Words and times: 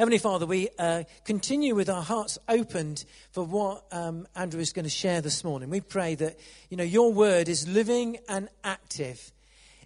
Heavenly 0.00 0.16
Father, 0.16 0.46
we 0.46 0.70
uh, 0.78 1.02
continue 1.26 1.74
with 1.74 1.90
our 1.90 2.00
hearts 2.00 2.38
opened 2.48 3.04
for 3.32 3.44
what 3.44 3.84
um, 3.92 4.26
Andrew 4.34 4.58
is 4.58 4.72
going 4.72 4.86
to 4.86 4.90
share 4.90 5.20
this 5.20 5.44
morning. 5.44 5.68
We 5.68 5.82
pray 5.82 6.14
that, 6.14 6.40
you 6.70 6.78
know, 6.78 6.84
your 6.84 7.12
word 7.12 7.50
is 7.50 7.68
living 7.68 8.16
and 8.26 8.48
active. 8.64 9.30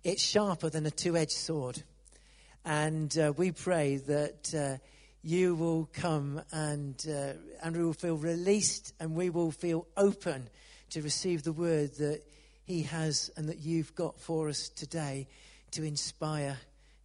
It's 0.04 0.22
sharper 0.22 0.70
than 0.70 0.86
a 0.86 0.90
two-edged 0.92 1.32
sword. 1.32 1.82
And 2.64 3.18
uh, 3.18 3.32
we 3.36 3.50
pray 3.50 3.96
that 4.06 4.54
uh, 4.54 4.76
you 5.24 5.56
will 5.56 5.88
come 5.92 6.42
and 6.52 6.94
uh, 7.10 7.32
Andrew 7.64 7.86
will 7.86 7.92
feel 7.92 8.16
released 8.16 8.94
and 9.00 9.16
we 9.16 9.30
will 9.30 9.50
feel 9.50 9.84
open 9.96 10.48
to 10.90 11.02
receive 11.02 11.42
the 11.42 11.52
word 11.52 11.92
that 11.96 12.22
he 12.66 12.82
has 12.82 13.32
and 13.36 13.48
that 13.48 13.58
you've 13.58 13.96
got 13.96 14.20
for 14.20 14.48
us 14.48 14.68
today 14.68 15.26
to 15.72 15.82
inspire, 15.82 16.56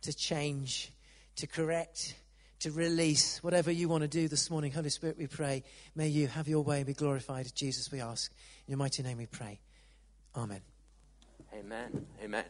to 0.03 0.13
change, 0.13 0.91
to 1.37 1.47
correct, 1.47 2.13
to 2.59 2.71
release, 2.71 3.41
whatever 3.41 3.71
you 3.71 3.87
want 3.87 4.01
to 4.01 4.07
do 4.07 4.27
this 4.27 4.49
morning. 4.49 4.71
Holy 4.71 4.89
Spirit, 4.89 5.17
we 5.17 5.27
pray, 5.27 5.63
may 5.95 6.07
you 6.07 6.27
have 6.27 6.47
your 6.47 6.63
way 6.63 6.77
and 6.77 6.85
be 6.85 6.93
glorified. 6.93 7.51
Jesus, 7.55 7.91
we 7.91 8.01
ask. 8.01 8.31
In 8.67 8.71
your 8.71 8.77
mighty 8.77 9.01
name 9.01 9.17
we 9.17 9.25
pray. 9.25 9.59
Amen. 10.35 10.61
Amen. 11.53 12.05
Amen. 12.21 12.43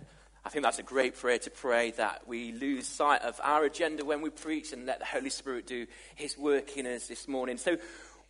I 0.43 0.49
think 0.49 0.63
that's 0.63 0.79
a 0.79 0.83
great 0.83 1.15
prayer 1.15 1.37
to 1.39 1.51
pray 1.51 1.91
that 1.91 2.27
we 2.27 2.51
lose 2.53 2.87
sight 2.87 3.21
of 3.21 3.39
our 3.43 3.65
agenda 3.65 4.03
when 4.03 4.21
we 4.21 4.29
preach 4.29 4.73
and 4.73 4.85
let 4.85 4.99
the 4.99 5.05
Holy 5.05 5.29
Spirit 5.29 5.67
do 5.67 5.85
his 6.15 6.37
work 6.37 6.75
in 6.77 6.87
us 6.87 7.07
this 7.07 7.27
morning. 7.27 7.57
So, 7.57 7.77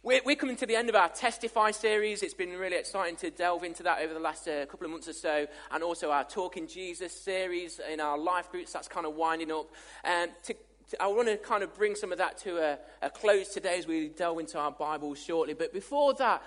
we're, 0.01 0.21
we're 0.25 0.37
coming 0.37 0.55
to 0.57 0.65
the 0.65 0.77
end 0.77 0.87
of 0.87 0.95
our 0.95 1.09
Testify 1.09 1.71
series. 1.71 2.23
It's 2.23 2.33
been 2.33 2.51
really 2.51 2.77
exciting 2.77 3.17
to 3.17 3.31
delve 3.31 3.65
into 3.65 3.83
that 3.83 3.99
over 3.99 4.13
the 4.13 4.19
last 4.19 4.47
uh, 4.47 4.65
couple 4.65 4.85
of 4.85 4.91
months 4.91 5.09
or 5.09 5.13
so. 5.13 5.45
And 5.71 5.83
also 5.83 6.09
our 6.09 6.23
Talking 6.23 6.67
Jesus 6.67 7.11
series 7.11 7.81
in 7.91 7.99
our 7.99 8.17
life 8.17 8.49
groups. 8.49 8.71
That's 8.71 8.87
kind 8.87 9.05
of 9.05 9.15
winding 9.15 9.51
up. 9.51 9.69
And 10.05 10.31
to, 10.43 10.53
to, 10.53 10.59
I 10.99 11.07
want 11.07 11.27
to 11.27 11.37
kind 11.37 11.63
of 11.63 11.73
bring 11.75 11.95
some 11.95 12.11
of 12.11 12.17
that 12.17 12.37
to 12.39 12.57
a, 12.57 12.77
a 13.01 13.09
close 13.09 13.49
today 13.49 13.77
as 13.77 13.87
we 13.87 14.09
delve 14.09 14.39
into 14.39 14.57
our 14.57 14.71
Bible 14.71 15.13
shortly. 15.15 15.53
But 15.53 15.73
before 15.73 16.13
that, 16.15 16.41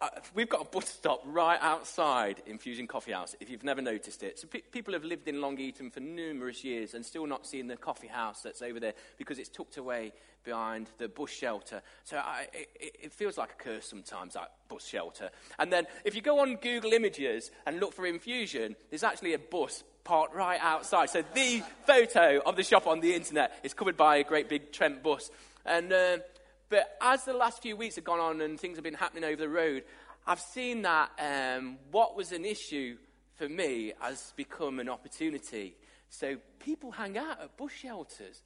uh, 0.00 0.08
we've 0.34 0.48
got 0.48 0.62
a 0.62 0.64
bus 0.64 0.88
stop 0.88 1.22
right 1.24 1.58
outside 1.60 2.42
Infusion 2.46 2.86
Coffee 2.86 3.12
House, 3.12 3.34
if 3.40 3.50
you've 3.50 3.64
never 3.64 3.82
noticed 3.82 4.22
it. 4.22 4.38
So 4.38 4.46
pe- 4.46 4.60
people 4.60 4.94
have 4.94 5.04
lived 5.04 5.26
in 5.26 5.40
Long 5.40 5.58
Eaton 5.58 5.90
for 5.90 6.00
numerous 6.00 6.62
years 6.62 6.94
and 6.94 7.04
still 7.04 7.26
not 7.26 7.46
seen 7.46 7.66
the 7.66 7.76
coffee 7.76 8.06
house 8.06 8.42
that's 8.42 8.62
over 8.62 8.78
there 8.78 8.94
because 9.16 9.38
it's 9.38 9.48
tucked 9.48 9.76
away 9.76 10.12
behind 10.44 10.88
the 10.98 11.08
bus 11.08 11.30
shelter. 11.30 11.82
So 12.04 12.16
I, 12.16 12.46
it, 12.52 12.96
it, 13.02 13.12
feels 13.12 13.36
like 13.36 13.50
a 13.52 13.62
curse 13.62 13.86
sometimes, 13.86 14.34
that 14.34 14.52
bus 14.68 14.86
shelter. 14.86 15.30
And 15.58 15.72
then 15.72 15.86
if 16.04 16.14
you 16.14 16.22
go 16.22 16.40
on 16.40 16.56
Google 16.56 16.92
Images 16.92 17.50
and 17.66 17.80
look 17.80 17.92
for 17.92 18.06
Infusion, 18.06 18.76
there's 18.90 19.02
actually 19.02 19.34
a 19.34 19.38
bus 19.38 19.82
parked 20.08 20.34
right 20.34 20.58
outside. 20.60 21.10
So 21.10 21.22
the 21.34 21.62
photo 21.86 22.40
of 22.44 22.56
the 22.56 22.64
shop 22.64 22.86
on 22.86 23.00
the 23.00 23.14
internet 23.14 23.60
is 23.62 23.74
covered 23.74 23.96
by 23.96 24.16
a 24.16 24.24
great 24.24 24.48
big 24.48 24.72
Trent 24.72 25.02
bus. 25.02 25.30
And... 25.64 25.92
Uh, 25.92 26.18
but 26.70 26.98
as 27.00 27.24
the 27.24 27.32
last 27.32 27.62
few 27.62 27.76
weeks 27.76 27.96
have 27.96 28.04
gone 28.04 28.20
on 28.20 28.40
and 28.40 28.60
things 28.60 28.76
have 28.76 28.84
been 28.84 28.94
happening 28.94 29.24
over 29.24 29.36
the 29.36 29.48
road, 29.48 29.84
I've 30.26 30.40
seen 30.40 30.82
that 30.82 31.10
um, 31.18 31.78
what 31.90 32.14
was 32.14 32.32
an 32.32 32.44
issue 32.44 32.98
for 33.36 33.48
me 33.48 33.94
has 34.00 34.32
become 34.36 34.78
an 34.78 34.88
opportunity. 34.88 35.76
So 36.10 36.36
people 36.58 36.90
hang 36.90 37.16
out 37.16 37.40
at 37.40 37.56
bus 37.56 37.72
shelters, 37.72 38.42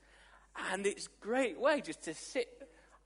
and 0.70 0.86
it's 0.86 1.06
a 1.06 1.24
great 1.24 1.58
way 1.58 1.80
just 1.80 2.02
to 2.02 2.14
sit. 2.14 2.48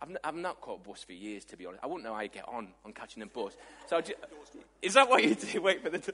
I've, 0.02 0.10
n- 0.10 0.18
I've 0.22 0.34
not 0.34 0.60
caught 0.60 0.80
a 0.84 0.88
bus 0.88 1.02
for 1.02 1.12
years, 1.12 1.44
to 1.46 1.56
be 1.56 1.64
honest. 1.64 1.82
I 1.82 1.86
wouldn't 1.86 2.04
know 2.04 2.14
how 2.14 2.20
you 2.20 2.28
get 2.28 2.46
on 2.48 2.68
on 2.84 2.92
catching 2.92 3.22
a 3.22 3.26
bus. 3.26 3.56
So 3.86 4.00
just, 4.00 4.14
is 4.82 4.94
that 4.94 5.08
what 5.08 5.24
you 5.24 5.34
do? 5.34 5.62
Wait 5.62 5.82
for 5.82 5.88
the. 5.88 5.98
T- 5.98 6.12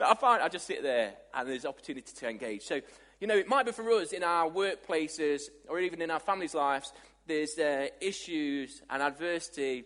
but 0.00 0.08
I 0.08 0.14
find 0.14 0.42
I 0.42 0.48
just 0.48 0.66
sit 0.66 0.82
there, 0.82 1.12
and 1.34 1.48
there's 1.48 1.66
opportunity 1.66 2.10
to 2.12 2.28
engage. 2.28 2.62
So 2.62 2.80
you 3.20 3.26
know, 3.26 3.36
it 3.36 3.46
might 3.46 3.66
be 3.66 3.72
for 3.72 3.88
us 3.92 4.12
in 4.12 4.24
our 4.24 4.50
workplaces 4.50 5.42
or 5.68 5.78
even 5.78 6.00
in 6.00 6.10
our 6.10 6.18
families' 6.18 6.54
lives 6.54 6.92
there's 7.26 7.58
uh, 7.58 7.86
issues 8.00 8.82
and 8.90 9.02
adversity 9.02 9.84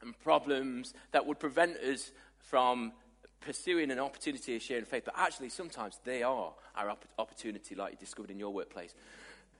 and 0.00 0.18
problems 0.20 0.94
that 1.12 1.24
would 1.24 1.38
prevent 1.38 1.76
us 1.76 2.10
from 2.38 2.92
pursuing 3.40 3.90
an 3.90 4.00
opportunity 4.00 4.56
of 4.56 4.62
sharing 4.62 4.84
faith, 4.84 5.04
but 5.04 5.14
actually 5.16 5.48
sometimes 5.48 6.00
they 6.04 6.24
are 6.24 6.52
our 6.74 6.96
opportunity, 7.18 7.76
like 7.76 7.92
you 7.92 7.98
discovered 7.98 8.30
in 8.30 8.38
your 8.38 8.52
workplace. 8.52 8.94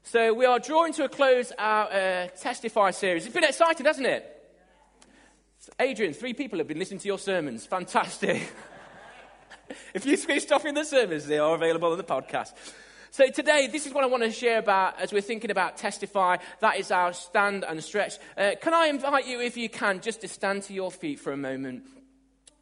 So 0.03 0.35
we 0.35 0.47
are 0.47 0.59
drawing 0.59 0.93
to 0.95 1.05
a 1.05 1.09
close 1.09 1.53
our 1.59 1.93
uh, 1.93 2.29
Testify 2.41 2.91
series. 2.91 3.25
It's 3.25 3.35
been 3.35 3.45
exciting, 3.45 3.87
hasn't 3.87 4.07
it? 4.07 4.39
Adrian, 5.79 6.13
three 6.13 6.35
people 6.35 6.59
have 6.59 6.67
been 6.67 6.79
listening 6.79 7.01
to 7.01 7.07
your 7.07 7.19
sermons. 7.19 7.67
Fantastic. 7.67 8.51
if 9.95 10.07
you 10.07 10.17
switched 10.17 10.53
off 10.53 10.65
in 10.65 10.75
the 10.75 10.85
service, 10.85 11.25
they 11.25 11.39
are 11.39 11.55
available 11.55 11.93
on 11.93 11.99
the 11.99 12.05
podcast. 12.05 12.53
So 13.11 13.29
today, 13.29 13.67
this 13.67 13.87
is 13.87 13.93
what 13.93 14.05
I 14.05 14.07
want 14.07 14.23
to 14.23 14.31
share 14.31 14.59
about 14.59 14.99
as 14.99 15.13
we're 15.13 15.21
thinking 15.21 15.51
about 15.51 15.77
testify. 15.77 16.39
That 16.61 16.79
is 16.79 16.91
our 16.91 17.13
stand 17.13 17.63
and 17.63 17.85
stretch. 17.85 18.15
Uh, 18.39 18.53
can 18.61 18.73
I 18.73 18.87
invite 18.87 19.27
you, 19.27 19.41
if 19.41 19.57
you 19.57 19.69
can, 19.69 20.01
just 20.01 20.23
to 20.23 20.29
stand 20.29 20.63
to 20.63 20.73
your 20.73 20.91
feet 20.91 21.21
for 21.21 21.33
a 21.33 21.37
moment? 21.37 21.85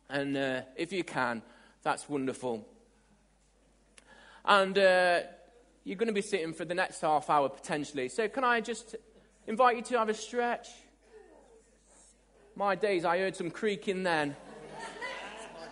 And 0.09 0.37
uh, 0.37 0.63
if 0.77 0.93
you 0.93 1.05
can, 1.05 1.43
that's 1.85 2.09
wonderful. 2.09 2.67
And 4.45 4.77
uh, 4.77 5.21
you're 5.85 5.97
going 5.97 6.09
to 6.09 6.13
be 6.13 6.21
sitting 6.21 6.53
for 6.53 6.65
the 6.65 6.75
next 6.75 7.01
half 7.01 7.31
hour 7.31 7.49
potentially. 7.49 8.09
So 8.09 8.29
can 8.29 8.43
I 8.43 8.61
just 8.61 8.97
invite 9.47 9.77
you 9.77 9.83
to 9.83 9.99
have 9.99 10.09
a 10.09 10.15
stretch? 10.15 10.69
My 12.57 12.75
days, 12.75 13.05
I 13.05 13.19
heard 13.19 13.37
some 13.37 13.53
creaking 13.53 14.03
then. 14.03 14.35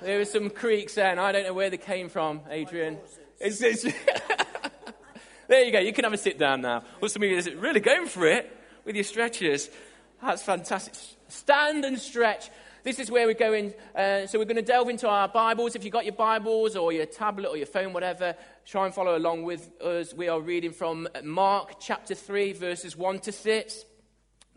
There 0.00 0.18
were 0.18 0.24
some 0.24 0.50
creaks 0.50 0.94
then. 0.94 1.18
I 1.18 1.32
don't 1.32 1.44
know 1.44 1.54
where 1.54 1.70
they 1.70 1.76
came 1.76 2.08
from, 2.08 2.40
Adrian. 2.50 2.98
It's, 3.40 3.60
it's 3.60 3.84
There 5.48 5.64
you 5.64 5.72
go. 5.72 5.78
You 5.78 5.92
can 5.92 6.04
have 6.04 6.12
a 6.12 6.18
sit 6.18 6.38
down 6.38 6.60
now. 6.60 6.84
Or 7.00 7.08
some 7.08 7.22
of 7.22 7.28
you 7.28 7.38
are 7.38 7.56
really 7.56 7.80
going 7.80 8.06
for 8.06 8.26
it 8.26 8.54
with 8.84 8.94
your 8.94 9.04
stretchers. 9.04 9.70
That's 10.22 10.42
fantastic. 10.42 10.94
Stand 11.28 11.84
and 11.84 11.98
stretch. 11.98 12.50
This 12.84 12.98
is 12.98 13.10
where 13.10 13.26
we're 13.26 13.34
going. 13.34 13.74
Uh, 13.96 14.26
so 14.26 14.38
we're 14.38 14.44
going 14.44 14.56
to 14.56 14.62
delve 14.62 14.88
into 14.88 15.08
our 15.08 15.26
Bibles. 15.26 15.74
If 15.74 15.84
you've 15.84 15.92
got 15.92 16.04
your 16.04 16.14
Bibles 16.14 16.76
or 16.76 16.92
your 16.92 17.06
tablet 17.06 17.48
or 17.48 17.56
your 17.56 17.66
phone, 17.66 17.92
whatever, 17.92 18.36
try 18.66 18.84
and 18.84 18.94
follow 18.94 19.16
along 19.16 19.42
with 19.44 19.70
us. 19.80 20.14
We 20.14 20.28
are 20.28 20.40
reading 20.40 20.72
from 20.72 21.08
Mark 21.24 21.80
chapter 21.80 22.14
3, 22.14 22.52
verses 22.52 22.96
1 22.96 23.18
to 23.20 23.32
6. 23.32 23.84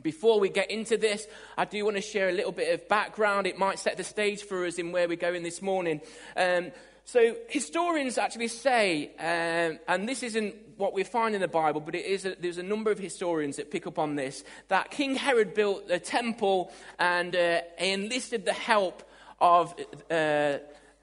Before 0.01 0.39
we 0.39 0.49
get 0.49 0.71
into 0.71 0.97
this, 0.97 1.27
I 1.57 1.65
do 1.65 1.83
want 1.85 1.97
to 1.97 2.01
share 2.01 2.29
a 2.29 2.33
little 2.33 2.51
bit 2.51 2.73
of 2.73 2.87
background. 2.87 3.47
It 3.47 3.57
might 3.57 3.79
set 3.79 3.97
the 3.97 4.03
stage 4.03 4.43
for 4.43 4.65
us 4.65 4.77
in 4.77 4.91
where 4.91 5.07
we're 5.07 5.17
going 5.17 5.43
this 5.43 5.61
morning. 5.61 6.01
Um, 6.35 6.71
so, 7.03 7.35
historians 7.49 8.17
actually 8.17 8.47
say, 8.47 9.11
um, 9.19 9.79
and 9.87 10.07
this 10.07 10.23
isn't 10.23 10.55
what 10.77 10.93
we 10.93 11.03
find 11.03 11.35
in 11.35 11.41
the 11.41 11.47
Bible, 11.47 11.81
but 11.81 11.95
it 11.95 12.05
is 12.05 12.25
a, 12.25 12.35
there's 12.39 12.57
a 12.57 12.63
number 12.63 12.91
of 12.91 12.99
historians 12.99 13.57
that 13.57 13.71
pick 13.71 13.87
up 13.87 13.99
on 13.99 14.15
this, 14.15 14.43
that 14.67 14.91
King 14.91 15.15
Herod 15.15 15.53
built 15.53 15.89
a 15.89 15.99
temple 15.99 16.71
and 16.99 17.35
uh, 17.35 17.61
enlisted 17.79 18.45
the 18.45 18.53
help 18.53 19.03
of 19.39 19.75
uh, 20.09 20.57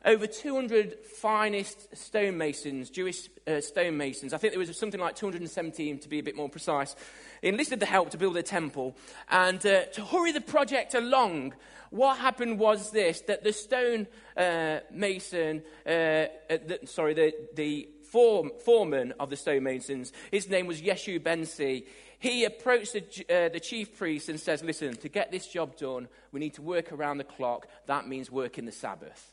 over 0.04 0.26
200 0.26 1.04
finest 1.04 1.94
stonemasons, 1.94 2.91
Jewish 2.91 3.28
uh, 3.47 3.60
stonemasons. 3.60 4.32
I 4.32 4.38
think 4.38 4.53
there 4.53 4.60
was 4.60 4.76
something 4.78 5.00
like 5.00 5.16
217 5.16 5.98
to 5.98 6.08
be 6.08 6.20
a 6.20 6.22
bit 6.22 6.37
more 6.37 6.48
precise. 6.48 6.94
He 7.43 7.49
enlisted 7.49 7.81
the 7.81 7.87
help 7.87 8.10
to 8.10 8.19
build 8.19 8.37
a 8.37 8.43
temple. 8.43 8.97
And 9.31 9.65
uh, 9.65 9.87
to 9.87 10.04
hurry 10.04 10.32
the 10.32 10.41
project 10.41 10.94
along, 10.94 11.54
what 11.91 12.19
happened 12.19 12.59
was 12.59 12.91
this 12.91 13.21
that 13.22 13.44
the 13.44 13.53
stone 13.53 14.06
uh, 14.37 14.81
mason, 14.93 15.62
uh, 15.87 15.91
uh, 15.91 16.26
the, 16.49 16.81
sorry, 16.84 17.15
the, 17.15 17.34
the 17.54 17.88
form, 18.10 18.50
foreman 18.65 19.12
of 19.21 19.31
the 19.31 19.37
stonemasons, 19.37 20.12
his 20.31 20.49
name 20.49 20.66
was 20.66 20.82
Yeshu 20.82 21.21
Bensi. 21.21 21.84
He 22.21 22.44
approached 22.44 22.94
the, 22.94 23.03
uh, 23.31 23.49
the 23.49 23.60
chief 23.60 23.97
priest 23.97 24.28
and 24.28 24.41
says, 24.41 24.62
Listen, 24.62 24.97
to 24.97 25.09
get 25.09 25.31
this 25.31 25.47
job 25.47 25.76
done, 25.76 26.09
we 26.32 26.41
need 26.41 26.55
to 26.55 26.62
work 26.62 26.93
around 26.93 27.19
the 27.19 27.25
clock. 27.25 27.69
That 27.87 28.09
means 28.09 28.31
working 28.31 28.65
the 28.66 28.72
Sabbath. 28.72 29.32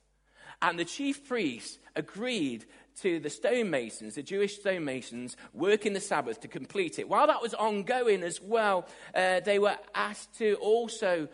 And 0.61 0.79
the 0.79 0.85
chief 0.85 1.27
priest 1.27 1.79
agreed 1.95 2.65
to 3.01 3.19
the 3.19 3.29
stonemasons, 3.29 4.15
the 4.15 4.23
Jewish 4.23 4.59
stonemasons, 4.59 5.35
working 5.53 5.93
the 5.93 5.99
Sabbath 5.99 6.41
to 6.41 6.47
complete 6.47 6.99
it. 6.99 7.09
While 7.09 7.27
that 7.27 7.41
was 7.41 7.53
ongoing 7.53 8.23
as 8.23 8.41
well, 8.41 8.87
uh, 9.13 9.41
they 9.41 9.59
were 9.59 9.77
asked 9.93 10.37
to 10.37 10.55
also 10.55 11.27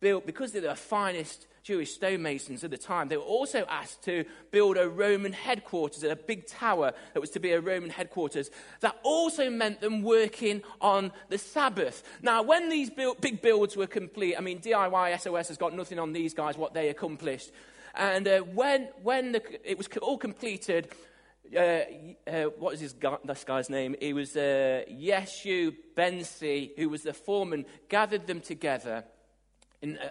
build, 0.00 0.26
because 0.26 0.52
they're 0.52 0.62
the 0.62 0.74
finest 0.74 1.46
Jewish 1.68 1.98
stonemasons 1.98 2.64
at 2.64 2.70
the 2.70 2.78
time, 2.78 3.08
they 3.08 3.18
were 3.18 3.22
also 3.22 3.66
asked 3.68 4.02
to 4.04 4.24
build 4.50 4.78
a 4.78 4.88
Roman 4.88 5.34
headquarters, 5.34 6.02
a 6.02 6.16
big 6.16 6.46
tower 6.46 6.92
that 7.12 7.20
was 7.20 7.28
to 7.30 7.40
be 7.40 7.52
a 7.52 7.60
Roman 7.60 7.90
headquarters. 7.90 8.50
That 8.80 8.96
also 9.02 9.50
meant 9.50 9.82
them 9.82 10.02
working 10.02 10.62
on 10.80 11.12
the 11.28 11.36
Sabbath. 11.36 12.02
Now, 12.22 12.42
when 12.42 12.70
these 12.70 12.88
build, 12.88 13.20
big 13.20 13.42
builds 13.42 13.76
were 13.76 13.86
complete, 13.86 14.36
I 14.38 14.40
mean, 14.40 14.60
DIY 14.60 15.20
SOS 15.20 15.48
has 15.48 15.58
got 15.58 15.74
nothing 15.74 15.98
on 15.98 16.14
these 16.14 16.32
guys, 16.32 16.56
what 16.56 16.72
they 16.72 16.88
accomplished. 16.88 17.50
And 17.94 18.26
uh, 18.26 18.40
when, 18.40 18.88
when 19.02 19.32
the, 19.32 19.42
it 19.70 19.76
was 19.76 19.88
all 20.00 20.16
completed, 20.16 20.88
uh, 21.56 22.30
uh, 22.30 22.44
what 22.58 22.74
is 22.74 22.80
this, 22.80 22.92
guy, 22.92 23.16
this 23.24 23.44
guy's 23.44 23.70
name? 23.70 23.96
He 24.00 24.12
was 24.12 24.36
uh, 24.36 24.82
Yeshu 24.90 25.74
Bensi, 25.96 26.70
who 26.76 26.88
was 26.88 27.02
the 27.02 27.12
foreman, 27.12 27.66
gathered 27.88 28.26
them 28.26 28.40
together 28.40 29.04
in 29.82 29.98
a, 29.98 30.10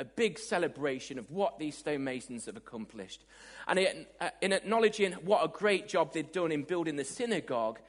a 0.00 0.04
big 0.04 0.38
celebration 0.38 1.18
of 1.18 1.30
what 1.30 1.58
these 1.58 1.76
stonemasons 1.76 2.46
have 2.46 2.56
accomplished. 2.56 3.24
And 3.66 4.06
uh, 4.20 4.30
in 4.40 4.52
acknowledging 4.52 5.12
what 5.14 5.44
a 5.44 5.48
great 5.48 5.88
job 5.88 6.12
they'd 6.12 6.32
done 6.32 6.52
in 6.52 6.62
building 6.62 6.96
the 6.96 7.04
synagogue, 7.04 7.80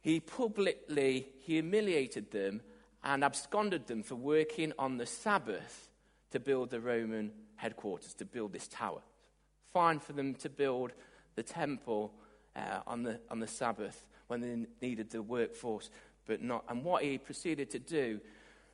he 0.00 0.20
publicly 0.20 1.26
humiliated 1.44 2.30
them 2.30 2.60
and 3.02 3.24
absconded 3.24 3.86
them 3.86 4.02
for 4.02 4.14
working 4.14 4.72
on 4.78 4.98
the 4.98 5.06
Sabbath 5.06 5.88
to 6.30 6.40
build 6.40 6.70
the 6.70 6.80
Roman 6.80 7.32
headquarters, 7.56 8.14
to 8.14 8.24
build 8.24 8.52
this 8.52 8.68
tower. 8.68 9.00
Fine 9.72 10.00
for 10.00 10.12
them 10.12 10.34
to 10.36 10.48
build 10.48 10.92
the 11.40 11.52
temple 11.52 12.12
uh, 12.54 12.80
on, 12.86 13.02
the, 13.02 13.18
on 13.30 13.40
the 13.40 13.46
Sabbath 13.46 14.04
when 14.26 14.42
they 14.42 14.66
needed 14.86 15.10
the 15.10 15.22
workforce, 15.22 15.88
but 16.26 16.42
not. 16.42 16.64
And 16.68 16.84
what 16.84 17.02
he 17.02 17.16
proceeded 17.16 17.70
to 17.70 17.78
do, 17.78 18.20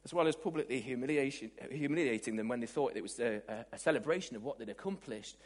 as 0.04 0.12
well 0.12 0.26
as 0.26 0.34
publicly 0.34 0.80
humiliating 0.80 2.36
them 2.36 2.48
when 2.48 2.58
they 2.58 2.66
thought 2.66 2.96
it 2.96 3.02
was 3.02 3.20
a, 3.20 3.40
a 3.72 3.78
celebration 3.78 4.34
of 4.34 4.42
what 4.42 4.58
they'd 4.58 4.68
accomplished, 4.68 5.36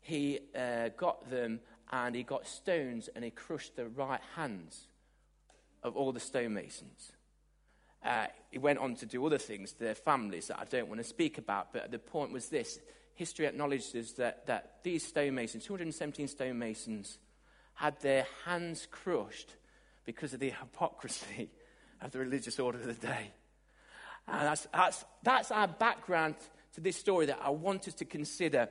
he 0.00 0.38
uh, 0.56 0.88
got 0.96 1.28
them 1.28 1.60
and 1.92 2.14
he 2.14 2.22
got 2.22 2.46
stones 2.46 3.10
and 3.14 3.22
he 3.22 3.30
crushed 3.30 3.76
the 3.76 3.86
right 3.88 4.22
hands 4.34 4.86
of 5.82 5.96
all 5.96 6.12
the 6.12 6.20
stonemasons. 6.20 7.12
Uh, 8.02 8.26
he 8.50 8.56
went 8.58 8.78
on 8.78 8.94
to 8.94 9.04
do 9.04 9.26
other 9.26 9.36
things 9.36 9.72
to 9.72 9.80
their 9.80 9.94
families 9.94 10.46
that 10.46 10.58
I 10.58 10.64
don't 10.64 10.88
want 10.88 11.00
to 11.02 11.06
speak 11.06 11.36
about, 11.36 11.74
but 11.74 11.90
the 11.90 11.98
point 11.98 12.32
was 12.32 12.48
this 12.48 12.78
history 13.20 13.44
acknowledges 13.44 14.14
that, 14.14 14.46
that 14.46 14.76
these 14.82 15.06
stonemasons, 15.06 15.62
217 15.64 16.26
stonemasons, 16.26 17.18
had 17.74 18.00
their 18.00 18.26
hands 18.46 18.88
crushed 18.90 19.56
because 20.06 20.32
of 20.32 20.40
the 20.40 20.48
hypocrisy 20.60 21.50
of 22.00 22.12
the 22.12 22.18
religious 22.18 22.58
order 22.58 22.78
of 22.78 22.86
the 22.86 22.94
day. 22.94 23.30
And 24.26 24.46
that's, 24.46 24.66
that's, 24.72 25.04
that's 25.22 25.50
our 25.50 25.68
background 25.68 26.36
to 26.74 26.80
this 26.80 26.96
story 26.96 27.26
that 27.26 27.38
I 27.42 27.50
want 27.50 27.86
us 27.88 27.94
to 27.94 28.06
consider 28.06 28.70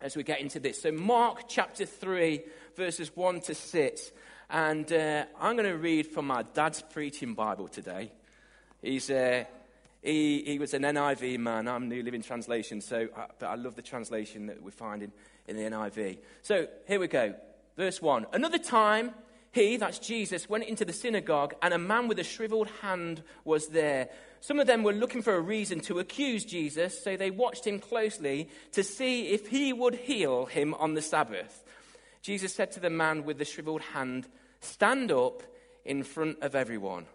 as 0.00 0.16
we 0.16 0.22
get 0.22 0.40
into 0.40 0.60
this. 0.60 0.80
So, 0.80 0.90
Mark 0.90 1.46
chapter 1.46 1.84
3, 1.84 2.40
verses 2.76 3.14
1 3.14 3.40
to 3.42 3.54
6. 3.54 4.12
And 4.48 4.90
uh, 4.90 5.26
I'm 5.38 5.56
going 5.56 5.68
to 5.68 5.76
read 5.76 6.06
from 6.06 6.28
my 6.28 6.42
dad's 6.42 6.80
preaching 6.80 7.34
Bible 7.34 7.68
today. 7.68 8.12
He's, 8.80 9.10
uh, 9.10 9.44
he, 10.04 10.42
he 10.44 10.58
was 10.58 10.74
an 10.74 10.82
NIV 10.82 11.38
man. 11.38 11.66
I'm 11.66 11.88
New 11.88 12.02
Living 12.02 12.22
Translation, 12.22 12.80
so 12.82 13.08
I, 13.16 13.20
uh, 13.20 13.26
but 13.38 13.46
I 13.46 13.54
love 13.54 13.74
the 13.74 13.82
translation 13.82 14.46
that 14.46 14.62
we 14.62 14.70
find 14.70 15.02
in, 15.02 15.12
in 15.48 15.56
the 15.56 15.62
NIV. 15.62 16.18
So 16.42 16.68
here 16.86 17.00
we 17.00 17.08
go. 17.08 17.34
Verse 17.76 18.02
1. 18.02 18.26
Another 18.34 18.58
time, 18.58 19.12
he, 19.50 19.78
that's 19.78 19.98
Jesus, 19.98 20.48
went 20.48 20.64
into 20.64 20.84
the 20.84 20.92
synagogue, 20.92 21.54
and 21.62 21.72
a 21.72 21.78
man 21.78 22.06
with 22.06 22.18
a 22.18 22.24
shriveled 22.24 22.68
hand 22.82 23.22
was 23.44 23.68
there. 23.68 24.10
Some 24.40 24.60
of 24.60 24.66
them 24.66 24.82
were 24.82 24.92
looking 24.92 25.22
for 25.22 25.34
a 25.34 25.40
reason 25.40 25.80
to 25.80 26.00
accuse 26.00 26.44
Jesus, 26.44 27.02
so 27.02 27.16
they 27.16 27.30
watched 27.30 27.66
him 27.66 27.78
closely 27.78 28.50
to 28.72 28.84
see 28.84 29.28
if 29.28 29.48
he 29.48 29.72
would 29.72 29.94
heal 29.94 30.44
him 30.44 30.74
on 30.74 30.92
the 30.92 31.02
Sabbath. 31.02 31.64
Jesus 32.20 32.54
said 32.54 32.72
to 32.72 32.80
the 32.80 32.90
man 32.90 33.24
with 33.24 33.38
the 33.38 33.44
shriveled 33.46 33.80
hand, 33.80 34.28
Stand 34.60 35.10
up 35.10 35.42
in 35.84 36.02
front 36.02 36.42
of 36.42 36.54
everyone. 36.54 37.06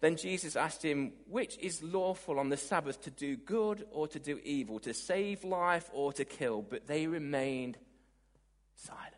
Then 0.00 0.16
Jesus 0.16 0.56
asked 0.56 0.82
him, 0.82 1.12
Which 1.28 1.58
is 1.58 1.82
lawful 1.82 2.38
on 2.38 2.48
the 2.48 2.56
Sabbath 2.56 3.02
to 3.02 3.10
do 3.10 3.36
good 3.36 3.86
or 3.90 4.08
to 4.08 4.18
do 4.18 4.40
evil, 4.42 4.78
to 4.80 4.94
save 4.94 5.44
life 5.44 5.90
or 5.92 6.12
to 6.14 6.24
kill? 6.24 6.62
But 6.62 6.86
they 6.86 7.06
remained 7.06 7.76
silent. 8.76 9.14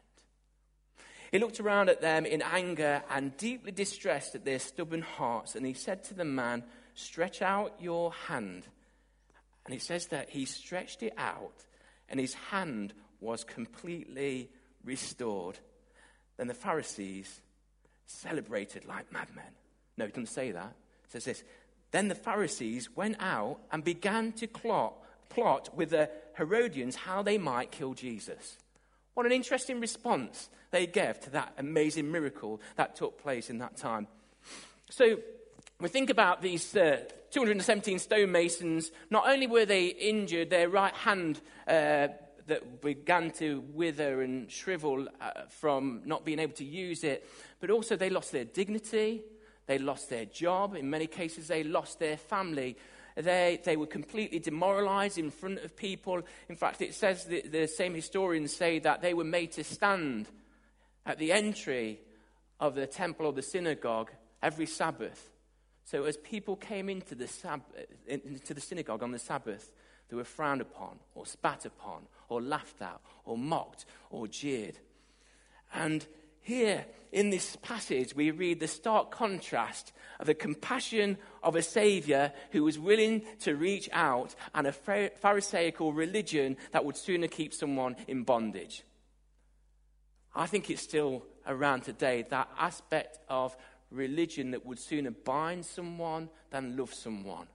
He 1.31 1.39
looked 1.39 1.61
around 1.61 1.89
at 1.89 2.01
them 2.03 2.27
in 2.27 2.43
anger 2.43 3.03
and 3.09 3.37
deeply 3.37 3.73
distressed 3.73 4.35
at 4.35 4.45
their 4.45 4.59
stubborn 4.59 5.03
hearts, 5.03 5.55
and 5.55 5.65
he 5.65 5.73
said 5.73 6.05
to 6.05 6.15
the 6.15 6.25
man, 6.25 6.65
Stretch 6.95 7.41
out 7.41 7.75
your 7.81 8.13
hand. 8.29 8.67
And 9.65 9.73
he 9.73 9.79
says 9.79 10.09
that 10.09 10.31
he 10.31 10.45
stretched 10.45 11.03
it 11.03 11.15
out, 11.17 11.65
and 12.09 12.19
his 12.19 12.35
hand 12.35 12.93
was 13.21 13.45
completely 13.45 14.51
restored. 14.85 15.59
Then 16.37 16.49
the 16.49 16.55
Pharisees 16.55 17.41
celebrated 18.05 18.85
like 18.85 19.11
madmen. 19.13 19.45
No, 20.03 20.09
it 20.09 20.15
doesn't 20.15 20.27
say 20.27 20.51
that. 20.51 20.75
It 21.05 21.13
says 21.13 21.25
this. 21.25 21.45
Then 21.93 22.09
the 22.09 22.17
Pharisees 22.17 22.91
went 22.97 23.19
out 23.21 23.59
and 23.71 23.85
began 23.85 24.33
to 24.33 24.49
plot, 24.49 24.95
plot 25.29 25.69
with 25.77 25.91
the 25.91 26.11
Herodians 26.37 26.97
how 26.97 27.23
they 27.23 27.39
might 27.39 27.71
kill 27.71 27.95
Jesus. 27.95 28.59
What 29.15 29.27
an 29.27 29.31
interesting 29.31 29.79
response 29.79 30.49
they 30.73 30.89
gave 30.89 31.21
to 31.21 31.31
that 31.31 31.53
amazing 31.57 32.11
miracle 32.11 32.61
that 32.75 32.97
took 32.97 33.23
place 33.23 33.49
in 33.49 33.59
that 33.59 33.77
time. 33.77 34.09
So, 34.91 35.21
we 35.81 35.89
think 35.89 36.11
about 36.11 36.43
these 36.43 36.75
uh, 36.77 37.05
217 37.31 38.01
stonemasons. 38.01 38.91
Not 39.09 39.29
only 39.29 39.47
were 39.47 39.67
they 39.67 39.87
injured, 39.87 40.51
their 40.51 40.69
right 40.69 40.95
hand 40.95 41.41
uh, 41.69 42.09
that 42.49 42.81
began 42.81 43.31
to 43.33 43.63
wither 43.73 44.23
and 44.23 44.51
shrivel 44.51 45.07
uh, 45.21 45.31
from 45.49 46.03
not 46.05 46.25
being 46.25 46.41
able 46.41 46.55
to 46.55 46.65
use 46.65 47.05
it, 47.05 47.29
but 47.61 47.71
also 47.71 47.95
they 47.95 48.11
lost 48.11 48.33
their 48.33 48.45
dignity, 48.45 49.23
they 49.67 49.79
lost 49.79 50.11
their 50.11 50.25
job, 50.25 50.75
in 50.75 50.91
many 50.91 51.07
cases, 51.07 51.49
they 51.49 51.63
lost 51.63 51.99
their 51.99 52.17
family. 52.17 52.77
They, 53.15 53.61
they 53.63 53.77
were 53.77 53.87
completely 53.87 54.39
demoralized 54.39 55.19
in 55.19 55.31
front 55.31 55.59
of 55.59 55.77
people. 55.77 56.23
In 56.49 56.57
fact, 56.57 56.81
it 56.83 56.95
says 56.95 57.25
that 57.27 57.53
the 57.53 57.67
same 57.67 57.95
historians 57.95 58.55
say 58.55 58.79
that 58.81 59.03
they 59.03 59.15
were 59.15 59.25
made 59.25 59.53
to 59.53 59.65
stand 59.65 60.29
at 61.05 61.19
the 61.19 61.33
entry 61.33 62.01
of 62.59 62.75
the 62.75 62.87
temple 62.87 63.27
or 63.27 63.33
the 63.33 63.43
synagogue 63.43 64.11
every 64.43 64.67
Sabbath. 64.67 65.31
So, 65.85 66.05
as 66.05 66.17
people 66.17 66.57
came 66.57 66.89
into 66.89 67.15
the, 67.15 67.27
sab- 67.27 67.63
into 68.07 68.55
the 68.55 68.61
synagogue 68.61 69.03
on 69.03 69.11
the 69.11 69.19
Sabbath, 69.19 69.73
they 70.09 70.17
were 70.17 70.25
frowned 70.25 70.61
upon, 70.61 70.99
or 71.15 71.27
spat 71.27 71.65
upon, 71.65 72.03
or 72.29 72.41
laughed 72.41 72.81
at, 72.81 73.01
or 73.25 73.37
mocked, 73.37 73.85
or 74.11 74.29
jeered. 74.29 74.79
And 75.75 76.07
here 76.43 76.85
in 77.13 77.31
this 77.31 77.57
passage, 77.57 78.15
we 78.17 78.31
read 78.31 78.59
the 78.61 78.69
stark 78.69 79.11
contrast 79.11 79.93
of 80.19 80.27
the 80.27 80.35
compassion 80.35 81.19
of 81.43 81.57
a 81.57 81.63
Savior 81.63 82.33
who 82.51 82.65
was 82.65 82.79
willing 82.79 83.23
to 83.41 83.55
reach 83.55 83.89
out 83.93 84.35
and 84.55 84.67
a 84.67 84.73
Pharisaical 84.73 85.93
religion 85.93 86.57
that 86.73 86.85
would 86.85 86.97
sooner 86.97 87.29
keep 87.29 87.53
someone 87.55 87.97
in 88.09 88.25
bondage. 88.25 88.83
I 90.35 90.47
think 90.47 90.71
it's 90.71 90.83
still 90.83 91.25
around 91.47 91.83
today 91.83 92.25
that 92.31 92.49
aspect 92.59 93.19
of 93.29 93.57
religion 93.91 94.53
that 94.53 94.65
would 94.65 94.79
sooner 94.79 95.11
bind 95.11 95.67
someone 95.67 96.31
than 96.51 96.77
love 96.77 96.95
someone, 96.95 97.47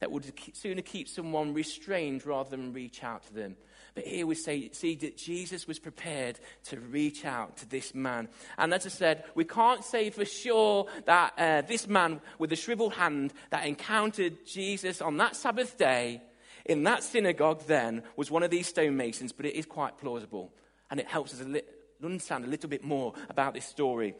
that 0.00 0.10
would 0.10 0.32
sooner 0.54 0.82
keep 0.82 1.08
someone 1.08 1.52
restrained 1.52 2.24
rather 2.24 2.50
than 2.50 2.72
reach 2.72 3.04
out 3.04 3.26
to 3.26 3.34
them. 3.34 3.56
But 3.94 4.04
here 4.04 4.26
we 4.26 4.34
say, 4.34 4.70
see 4.72 4.96
that 4.96 5.16
Jesus 5.16 5.68
was 5.68 5.78
prepared 5.78 6.40
to 6.64 6.80
reach 6.80 7.24
out 7.24 7.56
to 7.58 7.68
this 7.68 7.94
man. 7.94 8.28
And 8.58 8.74
as 8.74 8.86
I 8.86 8.88
said, 8.88 9.24
we 9.36 9.44
can't 9.44 9.84
say 9.84 10.10
for 10.10 10.24
sure 10.24 10.86
that 11.04 11.32
uh, 11.38 11.62
this 11.62 11.86
man 11.86 12.20
with 12.38 12.50
the 12.50 12.56
shriveled 12.56 12.94
hand 12.94 13.32
that 13.50 13.66
encountered 13.66 14.44
Jesus 14.46 15.00
on 15.00 15.16
that 15.18 15.36
Sabbath 15.36 15.78
day 15.78 16.22
in 16.64 16.82
that 16.84 17.02
synagogue 17.02 17.62
then 17.66 18.02
was 18.16 18.30
one 18.30 18.42
of 18.42 18.50
these 18.50 18.72
stonemasons, 18.72 19.32
but 19.32 19.46
it 19.46 19.54
is 19.54 19.66
quite 19.66 19.98
plausible. 19.98 20.52
And 20.90 20.98
it 20.98 21.06
helps 21.06 21.34
us 21.34 21.46
li- 21.46 21.62
understand 22.02 22.44
a 22.44 22.48
little 22.48 22.70
bit 22.70 22.84
more 22.84 23.14
about 23.28 23.54
this 23.54 23.66
story. 23.66 24.14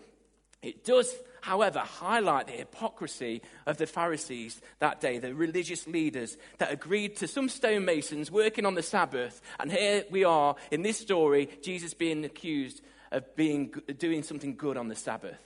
It 0.63 0.85
does, 0.85 1.15
however, 1.45 1.81
highlight 1.81 2.47
the 2.47 2.53
hypocrisy 2.53 3.43
of 3.67 3.77
the 3.77 3.87
Pharisees 3.87 4.63
that 4.79 5.01
day, 5.03 5.19
the 5.19 5.35
religious 5.35 5.87
leaders 5.87 6.39
that 6.57 6.73
agreed 6.73 7.17
to 7.17 7.29
some 7.29 7.51
stonemasons 7.51 8.31
working 8.31 8.65
on 8.65 8.75
the 8.75 8.83
Sabbath. 8.83 9.43
And 9.61 9.71
here 9.71 10.05
we 10.11 10.25
are 10.25 10.57
in 10.71 10.81
this 10.81 10.99
story, 10.99 11.51
Jesus 11.63 11.93
being 11.93 12.25
accused 12.25 12.81
of 13.13 13.37
being, 13.37 13.75
doing 13.99 14.23
something 14.23 14.57
good 14.57 14.79
on 14.79 14.89
the 14.89 14.97
Sabbath. 14.97 15.39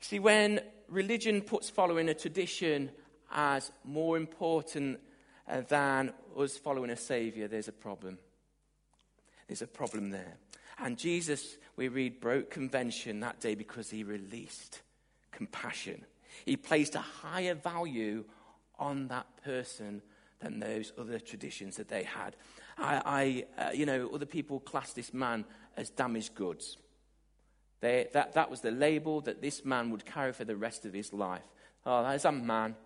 See, 0.00 0.18
when 0.18 0.60
religion 0.88 1.40
puts 1.40 1.70
following 1.70 2.10
a 2.10 2.14
tradition 2.14 2.90
as 3.32 3.72
more 3.84 4.18
important 4.18 5.00
uh, 5.48 5.62
than 5.62 6.12
us 6.38 6.58
following 6.58 6.90
a 6.90 6.96
Savior, 6.96 7.48
there's 7.48 7.68
a 7.68 7.72
problem. 7.72 8.18
There's 9.48 9.62
a 9.62 9.66
problem 9.66 10.10
there. 10.10 10.36
And 10.78 10.98
Jesus, 10.98 11.56
we 11.80 11.88
read, 11.88 12.20
broke 12.20 12.50
convention 12.50 13.20
that 13.20 13.40
day 13.40 13.54
because 13.54 13.88
he 13.88 14.04
released 14.04 14.82
compassion. 15.32 16.04
He 16.44 16.54
placed 16.54 16.94
a 16.94 17.00
higher 17.00 17.54
value 17.54 18.24
on 18.78 19.08
that 19.08 19.26
person 19.42 20.02
than 20.40 20.60
those 20.60 20.92
other 20.98 21.18
traditions 21.18 21.76
that 21.76 21.88
they 21.88 22.02
had. 22.02 22.36
I, 22.76 23.46
I 23.56 23.62
uh, 23.62 23.70
you 23.72 23.86
know, 23.86 24.10
other 24.12 24.26
people 24.26 24.60
classed 24.60 24.94
this 24.94 25.14
man 25.14 25.46
as 25.74 25.88
damaged 25.88 26.34
goods. 26.34 26.76
They, 27.80 28.08
that, 28.12 28.34
that 28.34 28.50
was 28.50 28.60
the 28.60 28.72
label 28.72 29.22
that 29.22 29.40
this 29.40 29.64
man 29.64 29.90
would 29.90 30.04
carry 30.04 30.34
for 30.34 30.44
the 30.44 30.56
rest 30.56 30.84
of 30.84 30.92
his 30.92 31.14
life. 31.14 31.48
Oh, 31.86 32.02
there's 32.02 32.26
a 32.26 32.32
man 32.32 32.76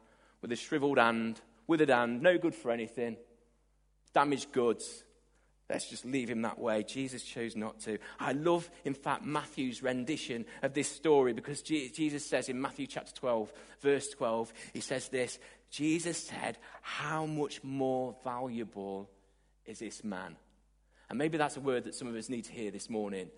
with 0.41 0.53
a 0.53 0.57
shriveled 0.57 0.99
hand, 0.99 1.41
withered 1.67 1.89
hand, 1.89 2.23
no 2.23 2.39
good 2.39 2.55
for 2.55 2.71
anything, 2.71 3.17
damaged 4.13 4.53
goods. 4.53 5.03
Let's 5.71 5.89
just 5.89 6.05
leave 6.05 6.29
him 6.29 6.43
that 6.43 6.59
way. 6.59 6.83
Jesus 6.83 7.23
chose 7.23 7.57
not 7.57 7.81
to. 7.81 7.99
I 8.21 8.33
love, 8.33 8.71
in 8.85 8.93
fact, 8.93 9.25
Matthew's 9.25 9.83
rendition 9.83 10.45
of 10.63 10.75
this 10.75 10.91
story 10.91 11.33
because 11.33 11.63
Jesus 11.63 12.27
says 12.27 12.51
in 12.51 12.61
Matthew 12.61 12.87
chapter 12.87 13.15
12, 13.15 13.53
verse 13.81 14.09
12, 14.11 14.53
he 14.75 14.81
says 14.81 15.09
this 15.09 15.39
Jesus 15.71 16.19
said, 16.19 16.59
How 16.83 17.25
much 17.25 17.65
more 17.65 18.15
valuable 18.23 19.09
is 19.65 19.79
this 19.79 20.05
man? 20.05 20.37
And 21.09 21.19
maybe 21.19 21.39
that's 21.39 21.57
a 21.57 21.61
word 21.61 21.85
that 21.85 21.95
some 21.95 22.09
of 22.09 22.15
us 22.15 22.29
need 22.29 22.45
to 22.45 22.53
hear 22.53 22.71
this 22.71 22.91
morning. 22.91 23.31